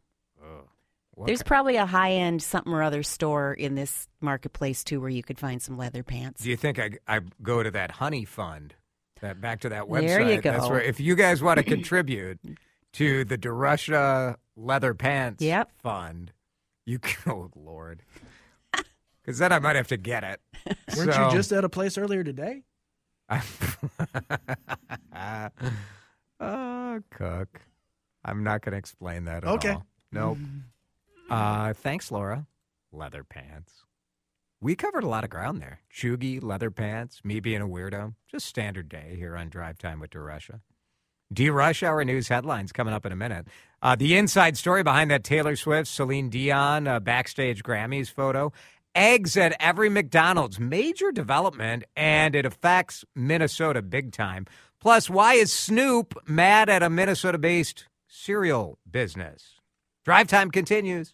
What 1.13 1.27
There's 1.27 1.43
ki- 1.43 1.47
probably 1.47 1.77
a 1.77 1.85
high 1.85 2.11
end 2.11 2.43
something 2.43 2.73
or 2.73 2.83
other 2.83 3.01
store 3.01 3.53
in 3.53 3.75
this 3.75 4.09
marketplace 4.19 4.83
too 4.83 4.99
where 4.99 5.09
you 5.09 5.23
could 5.23 5.39
find 5.39 5.61
some 5.61 5.77
leather 5.77 6.03
pants. 6.03 6.43
Do 6.43 6.49
you 6.49 6.57
think 6.57 6.77
I, 6.77 6.91
I 7.07 7.21
go 7.41 7.63
to 7.63 7.71
that 7.71 7.89
honey 7.91 8.25
fund? 8.25 8.73
That 9.21 9.39
back 9.39 9.61
to 9.61 9.69
that 9.69 9.83
website. 9.85 10.07
There 10.07 10.21
you 10.33 10.41
That's 10.41 10.65
go. 10.65 10.71
where 10.71 10.81
if 10.81 10.99
you 10.99 11.15
guys 11.15 11.41
want 11.41 11.57
to 11.59 11.63
contribute 11.63 12.37
to 12.93 13.23
the 13.23 13.37
DeRusha 13.37 14.35
leather 14.57 14.93
pants 14.93 15.41
Yep. 15.41 15.71
fund, 15.81 16.33
you 16.85 16.99
oh 17.27 17.49
Lord. 17.55 18.01
Because 19.21 19.39
then 19.39 19.51
I 19.51 19.59
might 19.59 19.75
have 19.75 19.87
to 19.87 19.97
get 19.97 20.23
it. 20.23 20.39
Weren't 20.95 21.13
So- 21.13 21.25
you 21.29 21.35
just 21.35 21.51
at 21.51 21.63
a 21.63 21.69
place 21.69 21.97
earlier 21.97 22.23
today? 22.23 22.63
oh, 26.39 26.99
Cook. 27.11 27.61
I'm 28.23 28.43
not 28.43 28.61
going 28.61 28.71
to 28.73 28.77
explain 28.77 29.25
that 29.25 29.43
at 29.43 29.49
Okay. 29.49 29.71
all. 29.71 29.85
Nope. 30.11 30.37
Uh, 31.29 31.73
thanks, 31.73 32.11
Laura. 32.11 32.45
Leather 32.91 33.23
pants. 33.23 33.83
We 34.61 34.75
covered 34.75 35.03
a 35.03 35.07
lot 35.09 35.23
of 35.23 35.29
ground 35.29 35.61
there. 35.61 35.79
Cheugy, 35.93 36.41
leather 36.41 36.71
pants, 36.71 37.21
me 37.23 37.39
being 37.39 37.61
a 37.61 37.67
weirdo. 37.67 38.15
Just 38.27 38.45
standard 38.47 38.89
day 38.89 39.15
here 39.17 39.35
on 39.35 39.49
Drive 39.49 39.77
Time 39.77 39.99
with 39.99 40.11
DeRusha. 40.11 40.61
DeRush-Hour 41.33 42.03
News 42.05 42.27
headlines 42.27 42.71
coming 42.71 42.93
up 42.93 43.05
in 43.05 43.11
a 43.11 43.15
minute. 43.15 43.47
Uh, 43.81 43.95
the 43.95 44.15
inside 44.15 44.57
story 44.57 44.83
behind 44.83 45.11
that 45.11 45.23
Taylor 45.23 45.55
Swift, 45.55 45.87
Celine 45.87 46.29
Dion 46.29 46.87
uh, 46.87 46.99
backstage 46.99 47.63
Grammys 47.63 48.11
photo. 48.11 48.51
Eggs 48.93 49.35
at 49.35 49.55
every 49.59 49.89
McDonald's. 49.89 50.59
Major 50.59 51.11
development, 51.11 51.83
and 51.95 52.35
it 52.35 52.45
affects 52.45 53.03
Minnesota 53.13 53.81
big 53.81 54.11
time. 54.11 54.45
Plus, 54.79 55.09
why 55.09 55.33
is 55.33 55.51
Snoop 55.51 56.15
mad 56.27 56.69
at 56.69 56.83
a 56.83 56.89
Minnesota 56.89 57.37
based 57.37 57.87
cereal 58.07 58.77
business? 58.89 59.59
Drive 60.05 60.27
time 60.27 60.51
continues. 60.51 61.13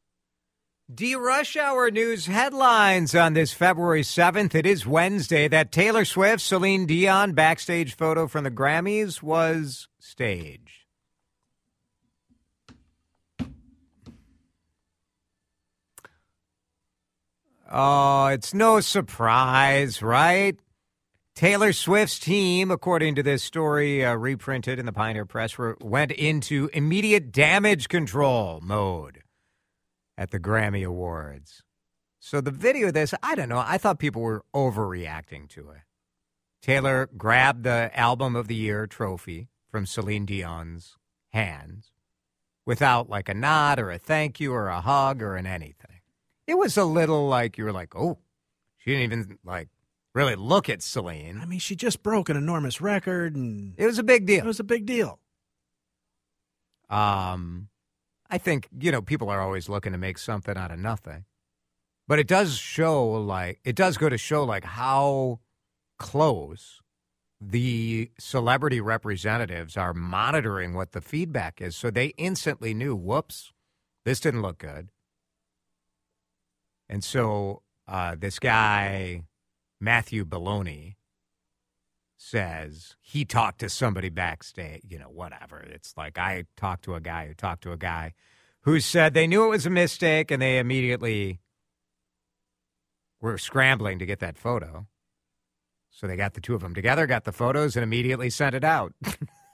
DeRush-Hour 0.93 1.91
News 1.91 2.25
headlines 2.25 3.15
on 3.15 3.33
this 3.33 3.53
February 3.53 4.01
7th. 4.01 4.53
It 4.53 4.65
is 4.65 4.85
Wednesday. 4.85 5.47
That 5.47 5.71
Taylor 5.71 6.03
Swift, 6.03 6.41
Celine 6.41 6.85
Dion 6.85 7.31
backstage 7.31 7.95
photo 7.95 8.27
from 8.27 8.43
the 8.43 8.51
Grammys 8.51 9.21
was 9.21 9.87
staged. 9.99 10.85
Oh, 17.71 18.25
it's 18.25 18.53
no 18.53 18.81
surprise, 18.81 20.01
right? 20.01 20.59
Taylor 21.35 21.71
Swift's 21.71 22.19
team, 22.19 22.69
according 22.69 23.15
to 23.15 23.23
this 23.23 23.43
story 23.43 24.03
uh, 24.03 24.15
reprinted 24.15 24.77
in 24.77 24.85
the 24.85 24.91
Pioneer 24.91 25.25
Press, 25.25 25.57
went 25.79 26.11
into 26.11 26.69
immediate 26.73 27.31
damage 27.31 27.87
control 27.87 28.59
mode 28.61 29.20
at 30.21 30.29
the 30.29 30.39
Grammy 30.39 30.85
Awards. 30.85 31.63
So 32.19 32.41
the 32.41 32.51
video 32.51 32.89
of 32.89 32.93
this, 32.93 33.11
I 33.23 33.33
don't 33.33 33.49
know, 33.49 33.63
I 33.65 33.79
thought 33.79 33.97
people 33.97 34.21
were 34.21 34.45
overreacting 34.53 35.49
to 35.49 35.71
it. 35.71 35.81
Taylor 36.61 37.09
grabbed 37.17 37.63
the 37.63 37.89
Album 37.95 38.35
of 38.35 38.47
the 38.47 38.53
Year 38.53 38.85
trophy 38.85 39.49
from 39.71 39.87
Celine 39.87 40.27
Dion's 40.27 40.95
hands 41.29 41.91
without 42.67 43.09
like 43.09 43.29
a 43.29 43.33
nod 43.33 43.79
or 43.79 43.89
a 43.89 43.97
thank 43.97 44.39
you 44.39 44.53
or 44.53 44.67
a 44.67 44.81
hug 44.81 45.23
or 45.23 45.37
an 45.37 45.47
anything. 45.47 46.01
It 46.45 46.53
was 46.53 46.77
a 46.77 46.85
little 46.85 47.27
like 47.27 47.57
you 47.57 47.63
were 47.63 47.71
like, 47.71 47.95
oh, 47.95 48.19
she 48.77 48.91
didn't 48.91 49.03
even 49.03 49.39
like 49.43 49.69
really 50.13 50.35
look 50.35 50.69
at 50.69 50.83
Celine. 50.83 51.39
I 51.41 51.47
mean, 51.47 51.57
she 51.57 51.75
just 51.75 52.03
broke 52.03 52.29
an 52.29 52.37
enormous 52.37 52.79
record, 52.79 53.35
and 53.35 53.73
it 53.75 53.87
was 53.87 53.97
a 53.97 54.03
big 54.03 54.27
deal. 54.27 54.43
It 54.43 54.45
was 54.45 54.59
a 54.59 54.63
big 54.63 54.85
deal. 54.85 55.17
Um, 56.91 57.69
I 58.31 58.37
think, 58.37 58.69
you 58.79 58.91
know, 58.91 59.01
people 59.01 59.29
are 59.29 59.41
always 59.41 59.67
looking 59.67 59.91
to 59.91 59.97
make 59.97 60.17
something 60.17 60.57
out 60.57 60.71
of 60.71 60.79
nothing. 60.79 61.25
But 62.07 62.17
it 62.17 62.27
does 62.27 62.57
show, 62.57 63.05
like, 63.05 63.59
it 63.65 63.75
does 63.75 63.97
go 63.97 64.09
to 64.09 64.17
show, 64.17 64.43
like, 64.45 64.63
how 64.63 65.41
close 65.99 66.81
the 67.41 68.09
celebrity 68.17 68.79
representatives 68.79 69.75
are 69.75 69.93
monitoring 69.93 70.73
what 70.73 70.93
the 70.93 71.01
feedback 71.01 71.61
is. 71.61 71.75
So 71.75 71.91
they 71.91 72.07
instantly 72.17 72.73
knew, 72.73 72.95
whoops, 72.95 73.51
this 74.05 74.19
didn't 74.19 74.41
look 74.41 74.59
good. 74.59 74.89
And 76.87 77.03
so 77.03 77.63
uh, 77.87 78.15
this 78.17 78.39
guy, 78.39 79.23
Matthew 79.79 80.23
Belloni, 80.25 80.95
says 82.21 82.95
he 83.01 83.25
talked 83.25 83.59
to 83.59 83.69
somebody 83.69 84.09
backstage, 84.09 84.81
you 84.87 84.99
know, 84.99 85.09
whatever. 85.09 85.59
It's 85.59 85.95
like 85.97 86.19
I 86.19 86.45
talked 86.55 86.83
to 86.83 86.93
a 86.93 87.01
guy 87.01 87.27
who 87.27 87.33
talked 87.33 87.63
to 87.63 87.71
a 87.71 87.77
guy 87.77 88.13
who 88.61 88.79
said 88.79 89.13
they 89.13 89.25
knew 89.25 89.45
it 89.45 89.49
was 89.49 89.65
a 89.65 89.71
mistake 89.71 90.29
and 90.29 90.39
they 90.39 90.59
immediately 90.59 91.39
were 93.19 93.39
scrambling 93.39 93.97
to 93.99 94.05
get 94.05 94.19
that 94.19 94.37
photo. 94.37 94.85
So 95.89 96.05
they 96.05 96.15
got 96.15 96.35
the 96.35 96.41
two 96.41 96.53
of 96.53 96.61
them 96.61 96.75
together, 96.75 97.07
got 97.07 97.23
the 97.23 97.31
photos, 97.31 97.75
and 97.75 97.83
immediately 97.83 98.29
sent 98.29 98.55
it 98.55 98.63
out. 98.63 98.93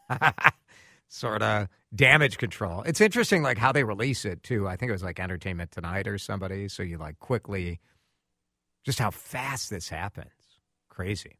sort 1.07 1.41
of 1.41 1.69
damage 1.95 2.37
control. 2.37 2.81
It's 2.83 2.99
interesting, 2.99 3.43
like 3.43 3.57
how 3.57 3.71
they 3.71 3.85
release 3.85 4.25
it 4.25 4.43
too. 4.43 4.67
I 4.67 4.75
think 4.75 4.89
it 4.89 4.93
was 4.93 5.03
like 5.03 5.21
Entertainment 5.21 5.71
Tonight 5.71 6.05
or 6.05 6.17
somebody. 6.17 6.67
So 6.67 6.83
you 6.83 6.97
like 6.97 7.17
quickly, 7.19 7.79
just 8.83 8.99
how 8.99 9.11
fast 9.11 9.69
this 9.69 9.87
happens. 9.87 10.31
Crazy. 10.89 11.39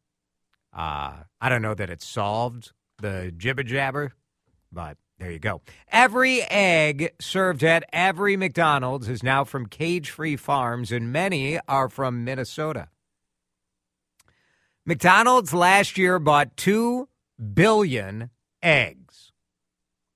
Uh, 0.77 1.23
I 1.41 1.49
don't 1.49 1.63
know 1.63 1.73
that 1.73 1.89
it 1.89 2.03
solved 2.03 2.71
the 2.99 3.33
jibber 3.35 3.63
jabber, 3.63 4.13
but 4.71 4.97
there 5.17 5.31
you 5.31 5.39
go. 5.39 5.61
Every 5.91 6.43
egg 6.43 7.13
served 7.19 7.63
at 7.63 7.83
every 7.91 8.37
McDonald's 8.37 9.09
is 9.09 9.23
now 9.23 9.43
from 9.43 9.65
cage 9.65 10.11
free 10.11 10.35
farms, 10.35 10.91
and 10.91 11.11
many 11.11 11.59
are 11.67 11.89
from 11.89 12.23
Minnesota. 12.23 12.89
McDonald's 14.85 15.53
last 15.53 15.97
year 15.97 16.19
bought 16.19 16.55
2 16.55 17.09
billion 17.53 18.29
eggs, 18.61 19.31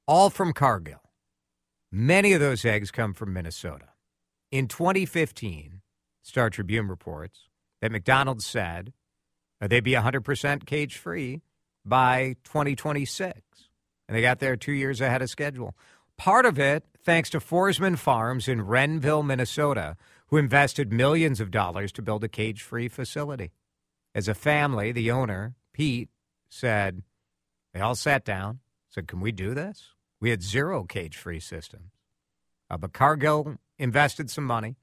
all 0.07 0.29
from 0.29 0.53
Cargill. 0.53 1.01
Many 1.91 2.33
of 2.33 2.39
those 2.39 2.63
eggs 2.63 2.91
come 2.91 3.13
from 3.13 3.33
Minnesota. 3.33 3.89
In 4.51 4.67
2015, 4.67 5.81
Star 6.21 6.49
Tribune 6.51 6.87
reports 6.87 7.49
that 7.81 7.91
McDonald's 7.91 8.45
said 8.45 8.93
they'd 9.69 9.83
be 9.83 9.93
100% 9.93 10.65
cage 10.65 10.97
free 10.97 11.41
by 11.85 12.35
2026. 12.43 13.39
And 14.07 14.17
they 14.17 14.21
got 14.21 14.39
there 14.39 14.55
two 14.55 14.71
years 14.71 15.01
ahead 15.01 15.21
of 15.21 15.29
schedule. 15.29 15.75
Part 16.17 16.45
of 16.45 16.59
it, 16.59 16.83
thanks 17.03 17.29
to 17.31 17.39
Forsman 17.39 17.97
Farms 17.97 18.47
in 18.47 18.61
Renville, 18.61 19.23
Minnesota, 19.23 19.95
who 20.27 20.37
invested 20.37 20.91
millions 20.91 21.39
of 21.39 21.51
dollars 21.51 21.91
to 21.93 22.01
build 22.01 22.23
a 22.23 22.29
cage 22.29 22.61
free 22.61 22.87
facility. 22.87 23.51
As 24.13 24.27
a 24.27 24.33
family, 24.33 24.91
the 24.91 25.11
owner, 25.11 25.55
Pete, 25.73 26.09
said, 26.49 27.03
they 27.73 27.79
all 27.79 27.95
sat 27.95 28.25
down, 28.25 28.59
said, 28.89 29.07
Can 29.07 29.21
we 29.21 29.31
do 29.31 29.53
this? 29.53 29.93
We 30.19 30.29
had 30.29 30.43
zero 30.43 30.83
cage 30.83 31.17
free 31.17 31.39
systems. 31.39 31.91
Uh, 32.69 32.77
but 32.77 32.93
Cargill 32.93 33.55
invested 33.79 34.29
some 34.29 34.45
money 34.45 34.75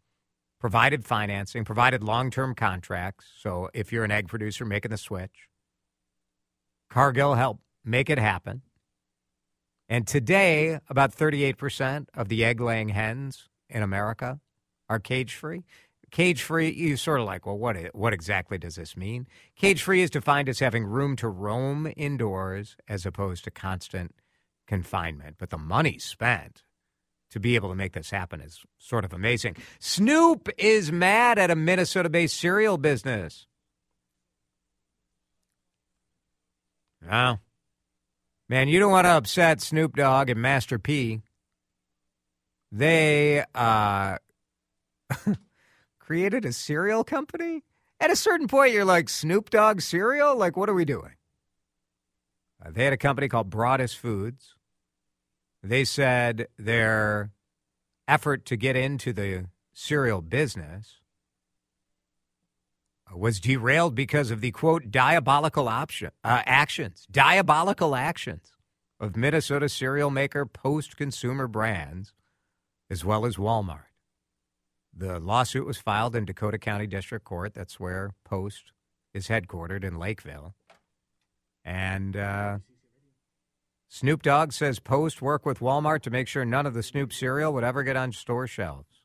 provided 0.60 1.04
financing, 1.04 1.64
provided 1.64 2.02
long 2.02 2.30
term 2.30 2.54
contracts. 2.54 3.26
So 3.40 3.70
if 3.74 3.92
you're 3.92 4.04
an 4.04 4.10
egg 4.10 4.28
producer 4.28 4.64
making 4.64 4.90
the 4.90 4.98
switch, 4.98 5.48
Cargill 6.90 7.34
helped 7.34 7.62
make 7.84 8.10
it 8.10 8.18
happen. 8.18 8.62
And 9.88 10.06
today, 10.06 10.80
about 10.88 11.16
38% 11.16 12.08
of 12.14 12.28
the 12.28 12.44
egg 12.44 12.60
laying 12.60 12.90
hens 12.90 13.48
in 13.70 13.82
America 13.82 14.38
are 14.88 14.98
cage 14.98 15.34
free. 15.34 15.64
Cage 16.10 16.42
free, 16.42 16.70
you 16.70 16.96
sort 16.96 17.20
of 17.20 17.26
like, 17.26 17.44
well, 17.44 17.58
what, 17.58 17.76
what 17.94 18.12
exactly 18.14 18.56
does 18.58 18.76
this 18.76 18.96
mean? 18.96 19.26
Cage 19.56 19.82
free 19.82 20.02
is 20.02 20.10
defined 20.10 20.48
as 20.48 20.58
having 20.58 20.84
room 20.84 21.16
to 21.16 21.28
roam 21.28 21.90
indoors 21.96 22.76
as 22.88 23.04
opposed 23.04 23.44
to 23.44 23.50
constant 23.50 24.14
confinement. 24.66 25.36
But 25.38 25.50
the 25.50 25.58
money 25.58 25.98
spent 25.98 26.62
to 27.30 27.40
be 27.40 27.54
able 27.54 27.68
to 27.68 27.74
make 27.74 27.92
this 27.92 28.10
happen 28.10 28.40
is 28.40 28.60
sort 28.78 29.04
of 29.04 29.12
amazing. 29.12 29.56
Snoop 29.78 30.48
is 30.58 30.90
mad 30.90 31.38
at 31.38 31.50
a 31.50 31.56
Minnesota 31.56 32.08
based 32.08 32.38
cereal 32.38 32.78
business. 32.78 33.46
Wow. 37.06 37.40
Man, 38.48 38.68
you 38.68 38.80
don't 38.80 38.90
want 38.90 39.04
to 39.04 39.10
upset 39.10 39.60
Snoop 39.60 39.96
Dogg 39.96 40.30
and 40.30 40.40
Master 40.40 40.78
P. 40.78 41.20
They 42.72 43.44
uh, 43.54 44.16
created 45.98 46.44
a 46.44 46.52
cereal 46.52 47.04
company. 47.04 47.62
At 48.00 48.10
a 48.10 48.16
certain 48.16 48.46
point, 48.46 48.72
you're 48.72 48.84
like, 48.84 49.08
Snoop 49.08 49.50
Dogg 49.50 49.80
cereal? 49.80 50.36
Like, 50.36 50.56
what 50.56 50.68
are 50.68 50.74
we 50.74 50.84
doing? 50.84 51.14
Uh, 52.64 52.70
they 52.72 52.84
had 52.84 52.92
a 52.92 52.98
company 52.98 53.28
called 53.28 53.50
Broadus 53.50 53.92
Foods. 53.92 54.54
They 55.62 55.84
said 55.84 56.48
their 56.58 57.30
effort 58.06 58.44
to 58.46 58.56
get 58.56 58.76
into 58.76 59.12
the 59.12 59.46
cereal 59.72 60.22
business 60.22 60.98
was 63.14 63.40
derailed 63.40 63.94
because 63.94 64.30
of 64.30 64.40
the 64.40 64.50
quote 64.50 64.90
diabolical 64.90 65.68
option 65.68 66.10
uh, 66.24 66.42
actions, 66.44 67.06
diabolical 67.10 67.94
actions 67.94 68.52
of 69.00 69.16
Minnesota 69.16 69.68
cereal 69.68 70.10
maker 70.10 70.44
Post 70.44 70.96
Consumer 70.96 71.46
Brands, 71.46 72.12
as 72.90 73.04
well 73.04 73.24
as 73.24 73.36
Walmart. 73.36 73.84
The 74.94 75.20
lawsuit 75.20 75.66
was 75.66 75.78
filed 75.78 76.16
in 76.16 76.24
Dakota 76.24 76.58
County 76.58 76.86
District 76.86 77.24
Court. 77.24 77.54
That's 77.54 77.78
where 77.78 78.10
Post 78.24 78.72
is 79.14 79.28
headquartered 79.28 79.84
in 79.84 79.98
Lakeville, 79.98 80.54
and 81.64 82.16
uh, 82.16 82.58
Snoop 83.88 84.22
Dogg 84.22 84.52
says 84.52 84.80
Post 84.80 85.22
work 85.22 85.46
with 85.46 85.60
Walmart 85.60 86.02
to 86.02 86.10
make 86.10 86.28
sure 86.28 86.44
none 86.44 86.66
of 86.66 86.74
the 86.74 86.82
Snoop 86.82 87.12
cereal 87.12 87.52
would 87.54 87.64
ever 87.64 87.82
get 87.82 87.96
on 87.96 88.12
store 88.12 88.46
shelves. 88.46 89.02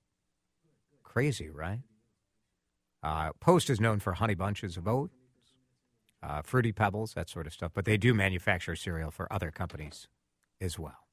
Crazy, 1.03 1.49
right? 1.49 1.79
Uh, 3.01 3.31
Post 3.39 3.69
is 3.69 3.79
known 3.79 3.99
for 3.99 4.13
honey 4.13 4.35
bunches 4.35 4.75
of 4.75 4.87
oats, 4.87 5.15
uh, 6.21 6.41
fruity 6.41 6.73
pebbles, 6.73 7.13
that 7.13 7.29
sort 7.29 7.47
of 7.47 7.53
stuff, 7.53 7.71
but 7.73 7.85
they 7.85 7.97
do 7.97 8.13
manufacture 8.13 8.75
cereal 8.75 9.09
for 9.09 9.31
other 9.31 9.51
companies 9.51 10.07
as 10.59 10.77
well. 10.77 11.07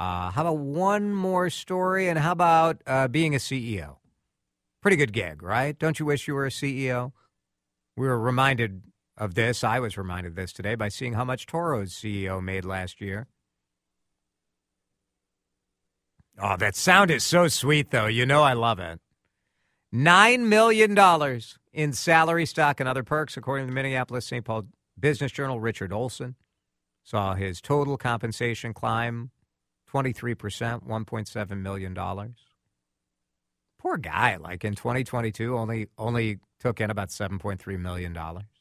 Uh, 0.00 0.30
how 0.30 0.42
about 0.42 0.58
one 0.58 1.14
more 1.14 1.50
story? 1.50 2.08
And 2.08 2.18
how 2.18 2.32
about 2.32 2.82
uh, 2.86 3.08
being 3.08 3.34
a 3.34 3.38
CEO? 3.38 3.96
Pretty 4.80 4.96
good 4.96 5.12
gig, 5.12 5.42
right? 5.42 5.78
Don't 5.78 5.98
you 5.98 6.06
wish 6.06 6.26
you 6.26 6.34
were 6.34 6.46
a 6.46 6.50
CEO? 6.50 7.12
We 7.96 8.06
were 8.06 8.18
reminded 8.18 8.82
of 9.16 9.34
this. 9.34 9.64
I 9.64 9.80
was 9.80 9.96
reminded 9.96 10.30
of 10.30 10.36
this 10.36 10.52
today 10.52 10.74
by 10.74 10.88
seeing 10.88 11.14
how 11.14 11.24
much 11.24 11.46
Toro's 11.46 11.92
CEO 11.92 12.42
made 12.42 12.64
last 12.64 13.00
year. 13.00 13.26
Oh, 16.38 16.56
that 16.56 16.74
sound 16.74 17.10
is 17.10 17.22
so 17.22 17.46
sweet, 17.48 17.90
though. 17.90 18.06
You 18.06 18.26
know 18.26 18.42
I 18.42 18.54
love 18.54 18.80
it. 18.80 19.00
$9 19.94 20.40
million 20.40 21.40
in 21.72 21.92
salary, 21.92 22.46
stock, 22.46 22.80
and 22.80 22.88
other 22.88 23.04
perks, 23.04 23.36
according 23.36 23.66
to 23.66 23.70
the 23.70 23.74
Minneapolis 23.74 24.26
St. 24.26 24.44
Paul 24.44 24.64
Business 24.98 25.30
Journal. 25.30 25.60
Richard 25.60 25.92
Olson 25.92 26.34
saw 27.04 27.34
his 27.34 27.60
total 27.60 27.96
compensation 27.96 28.74
climb 28.74 29.30
23%, 29.92 30.84
$1.7 30.84 31.58
million. 31.60 31.94
Poor 33.78 33.96
guy. 33.98 34.36
Like 34.36 34.64
in 34.64 34.74
2022, 34.74 35.56
only 35.56 35.88
only 35.98 36.38
took 36.58 36.80
in 36.80 36.90
about 36.90 37.10
7.3 37.10 37.78
million 37.78 38.12
dollars. 38.12 38.53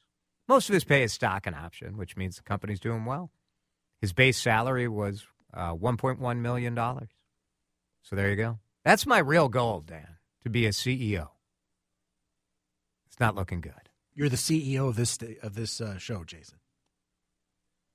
Most 0.54 0.70
of 0.70 0.74
his 0.74 0.84
pay 0.84 1.02
is 1.02 1.12
stock 1.12 1.48
and 1.48 1.56
option, 1.56 1.98
which 1.98 2.16
means 2.16 2.36
the 2.36 2.44
company's 2.44 2.80
doing 2.80 3.06
well. 3.06 3.32
His 4.02 4.14
base 4.14 4.38
salary 4.38 4.88
was 4.88 5.26
uh, 5.52 5.74
1.1 5.74 6.38
million 6.42 6.76
dollars. 6.76 7.10
So 8.04 8.16
there 8.16 8.30
you 8.30 8.36
go. 8.36 8.60
That's 8.86 9.08
my 9.08 9.18
real 9.18 9.50
goal, 9.50 9.82
Dan, 9.82 10.18
to 10.44 10.52
be 10.52 10.68
a 10.68 10.70
CEO. 10.70 11.30
It's 13.08 13.20
not 13.20 13.34
looking 13.34 13.62
good. 13.62 13.90
You're 14.14 14.30
the 14.30 14.36
CEO 14.36 14.88
of 14.88 14.96
this 14.96 15.18
of 15.42 15.56
this 15.56 15.82
uh, 15.82 15.98
show, 15.98 16.24
Jason. 16.24 16.60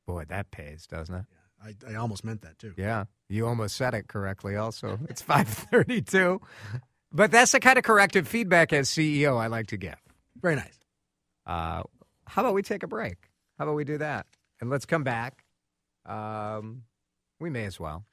Boy, 0.05 0.25
that 0.29 0.51
pays, 0.51 0.88
doesn't 0.88 1.14
it? 1.14 1.25
I, 1.64 1.77
I 1.92 1.94
almost 1.94 2.25
meant 2.25 2.42
that 2.42 2.59
too. 2.59 2.75
Yeah, 2.77 3.05
you 3.29 3.47
almost 3.47 3.77
said 3.77 3.94
it 3.94 4.09
correctly. 4.09 4.57
Also, 4.57 4.99
it's 5.09 5.23
five 5.23 5.47
thirty-two, 5.47 6.40
but 7.12 7.31
that's 7.31 7.53
the 7.53 7.61
kind 7.61 7.79
of 7.79 7.85
corrective 7.85 8.27
feedback 8.27 8.73
as 8.73 8.90
CEO 8.90 9.38
I 9.38 9.47
like 9.47 9.68
to 9.68 9.77
give. 9.77 10.03
Very 10.42 10.57
nice. 10.57 10.77
Uh, 11.47 11.85
how 12.29 12.43
about 12.43 12.55
we 12.55 12.62
take 12.62 12.83
a 12.83 12.87
break? 12.88 13.17
How 13.59 13.64
about 13.64 13.75
we 13.75 13.85
do 13.85 13.99
that? 13.99 14.27
And 14.61 14.71
let's 14.71 14.87
come 14.87 15.05
back. 15.05 15.45
Um, 16.07 16.83
we 17.41 17.51
may 17.51 17.64
as 17.64 17.79
well. 17.81 18.05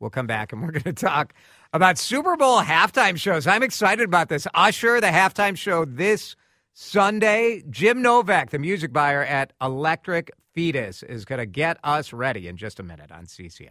We'll 0.00 0.10
come 0.10 0.26
back 0.26 0.52
and 0.52 0.62
we're 0.62 0.70
going 0.72 0.82
to 0.84 0.92
talk 0.92 1.34
about 1.72 1.98
Super 1.98 2.36
Bowl 2.36 2.60
halftime 2.62 3.18
shows. 3.18 3.46
I'm 3.46 3.62
excited 3.62 4.04
about 4.04 4.28
this. 4.28 4.46
Usher, 4.54 5.00
the 5.00 5.08
halftime 5.08 5.56
show 5.56 5.84
this 5.84 6.36
Sunday. 6.72 7.62
Jim 7.70 8.02
Novak, 8.02 8.50
the 8.50 8.58
music 8.58 8.92
buyer 8.92 9.22
at 9.22 9.52
Electric 9.60 10.30
Fetus, 10.52 11.02
is 11.02 11.24
going 11.24 11.38
to 11.38 11.46
get 11.46 11.78
us 11.84 12.12
ready 12.12 12.48
in 12.48 12.56
just 12.56 12.80
a 12.80 12.82
minute 12.82 13.10
on 13.12 13.26
CCO. 13.26 13.70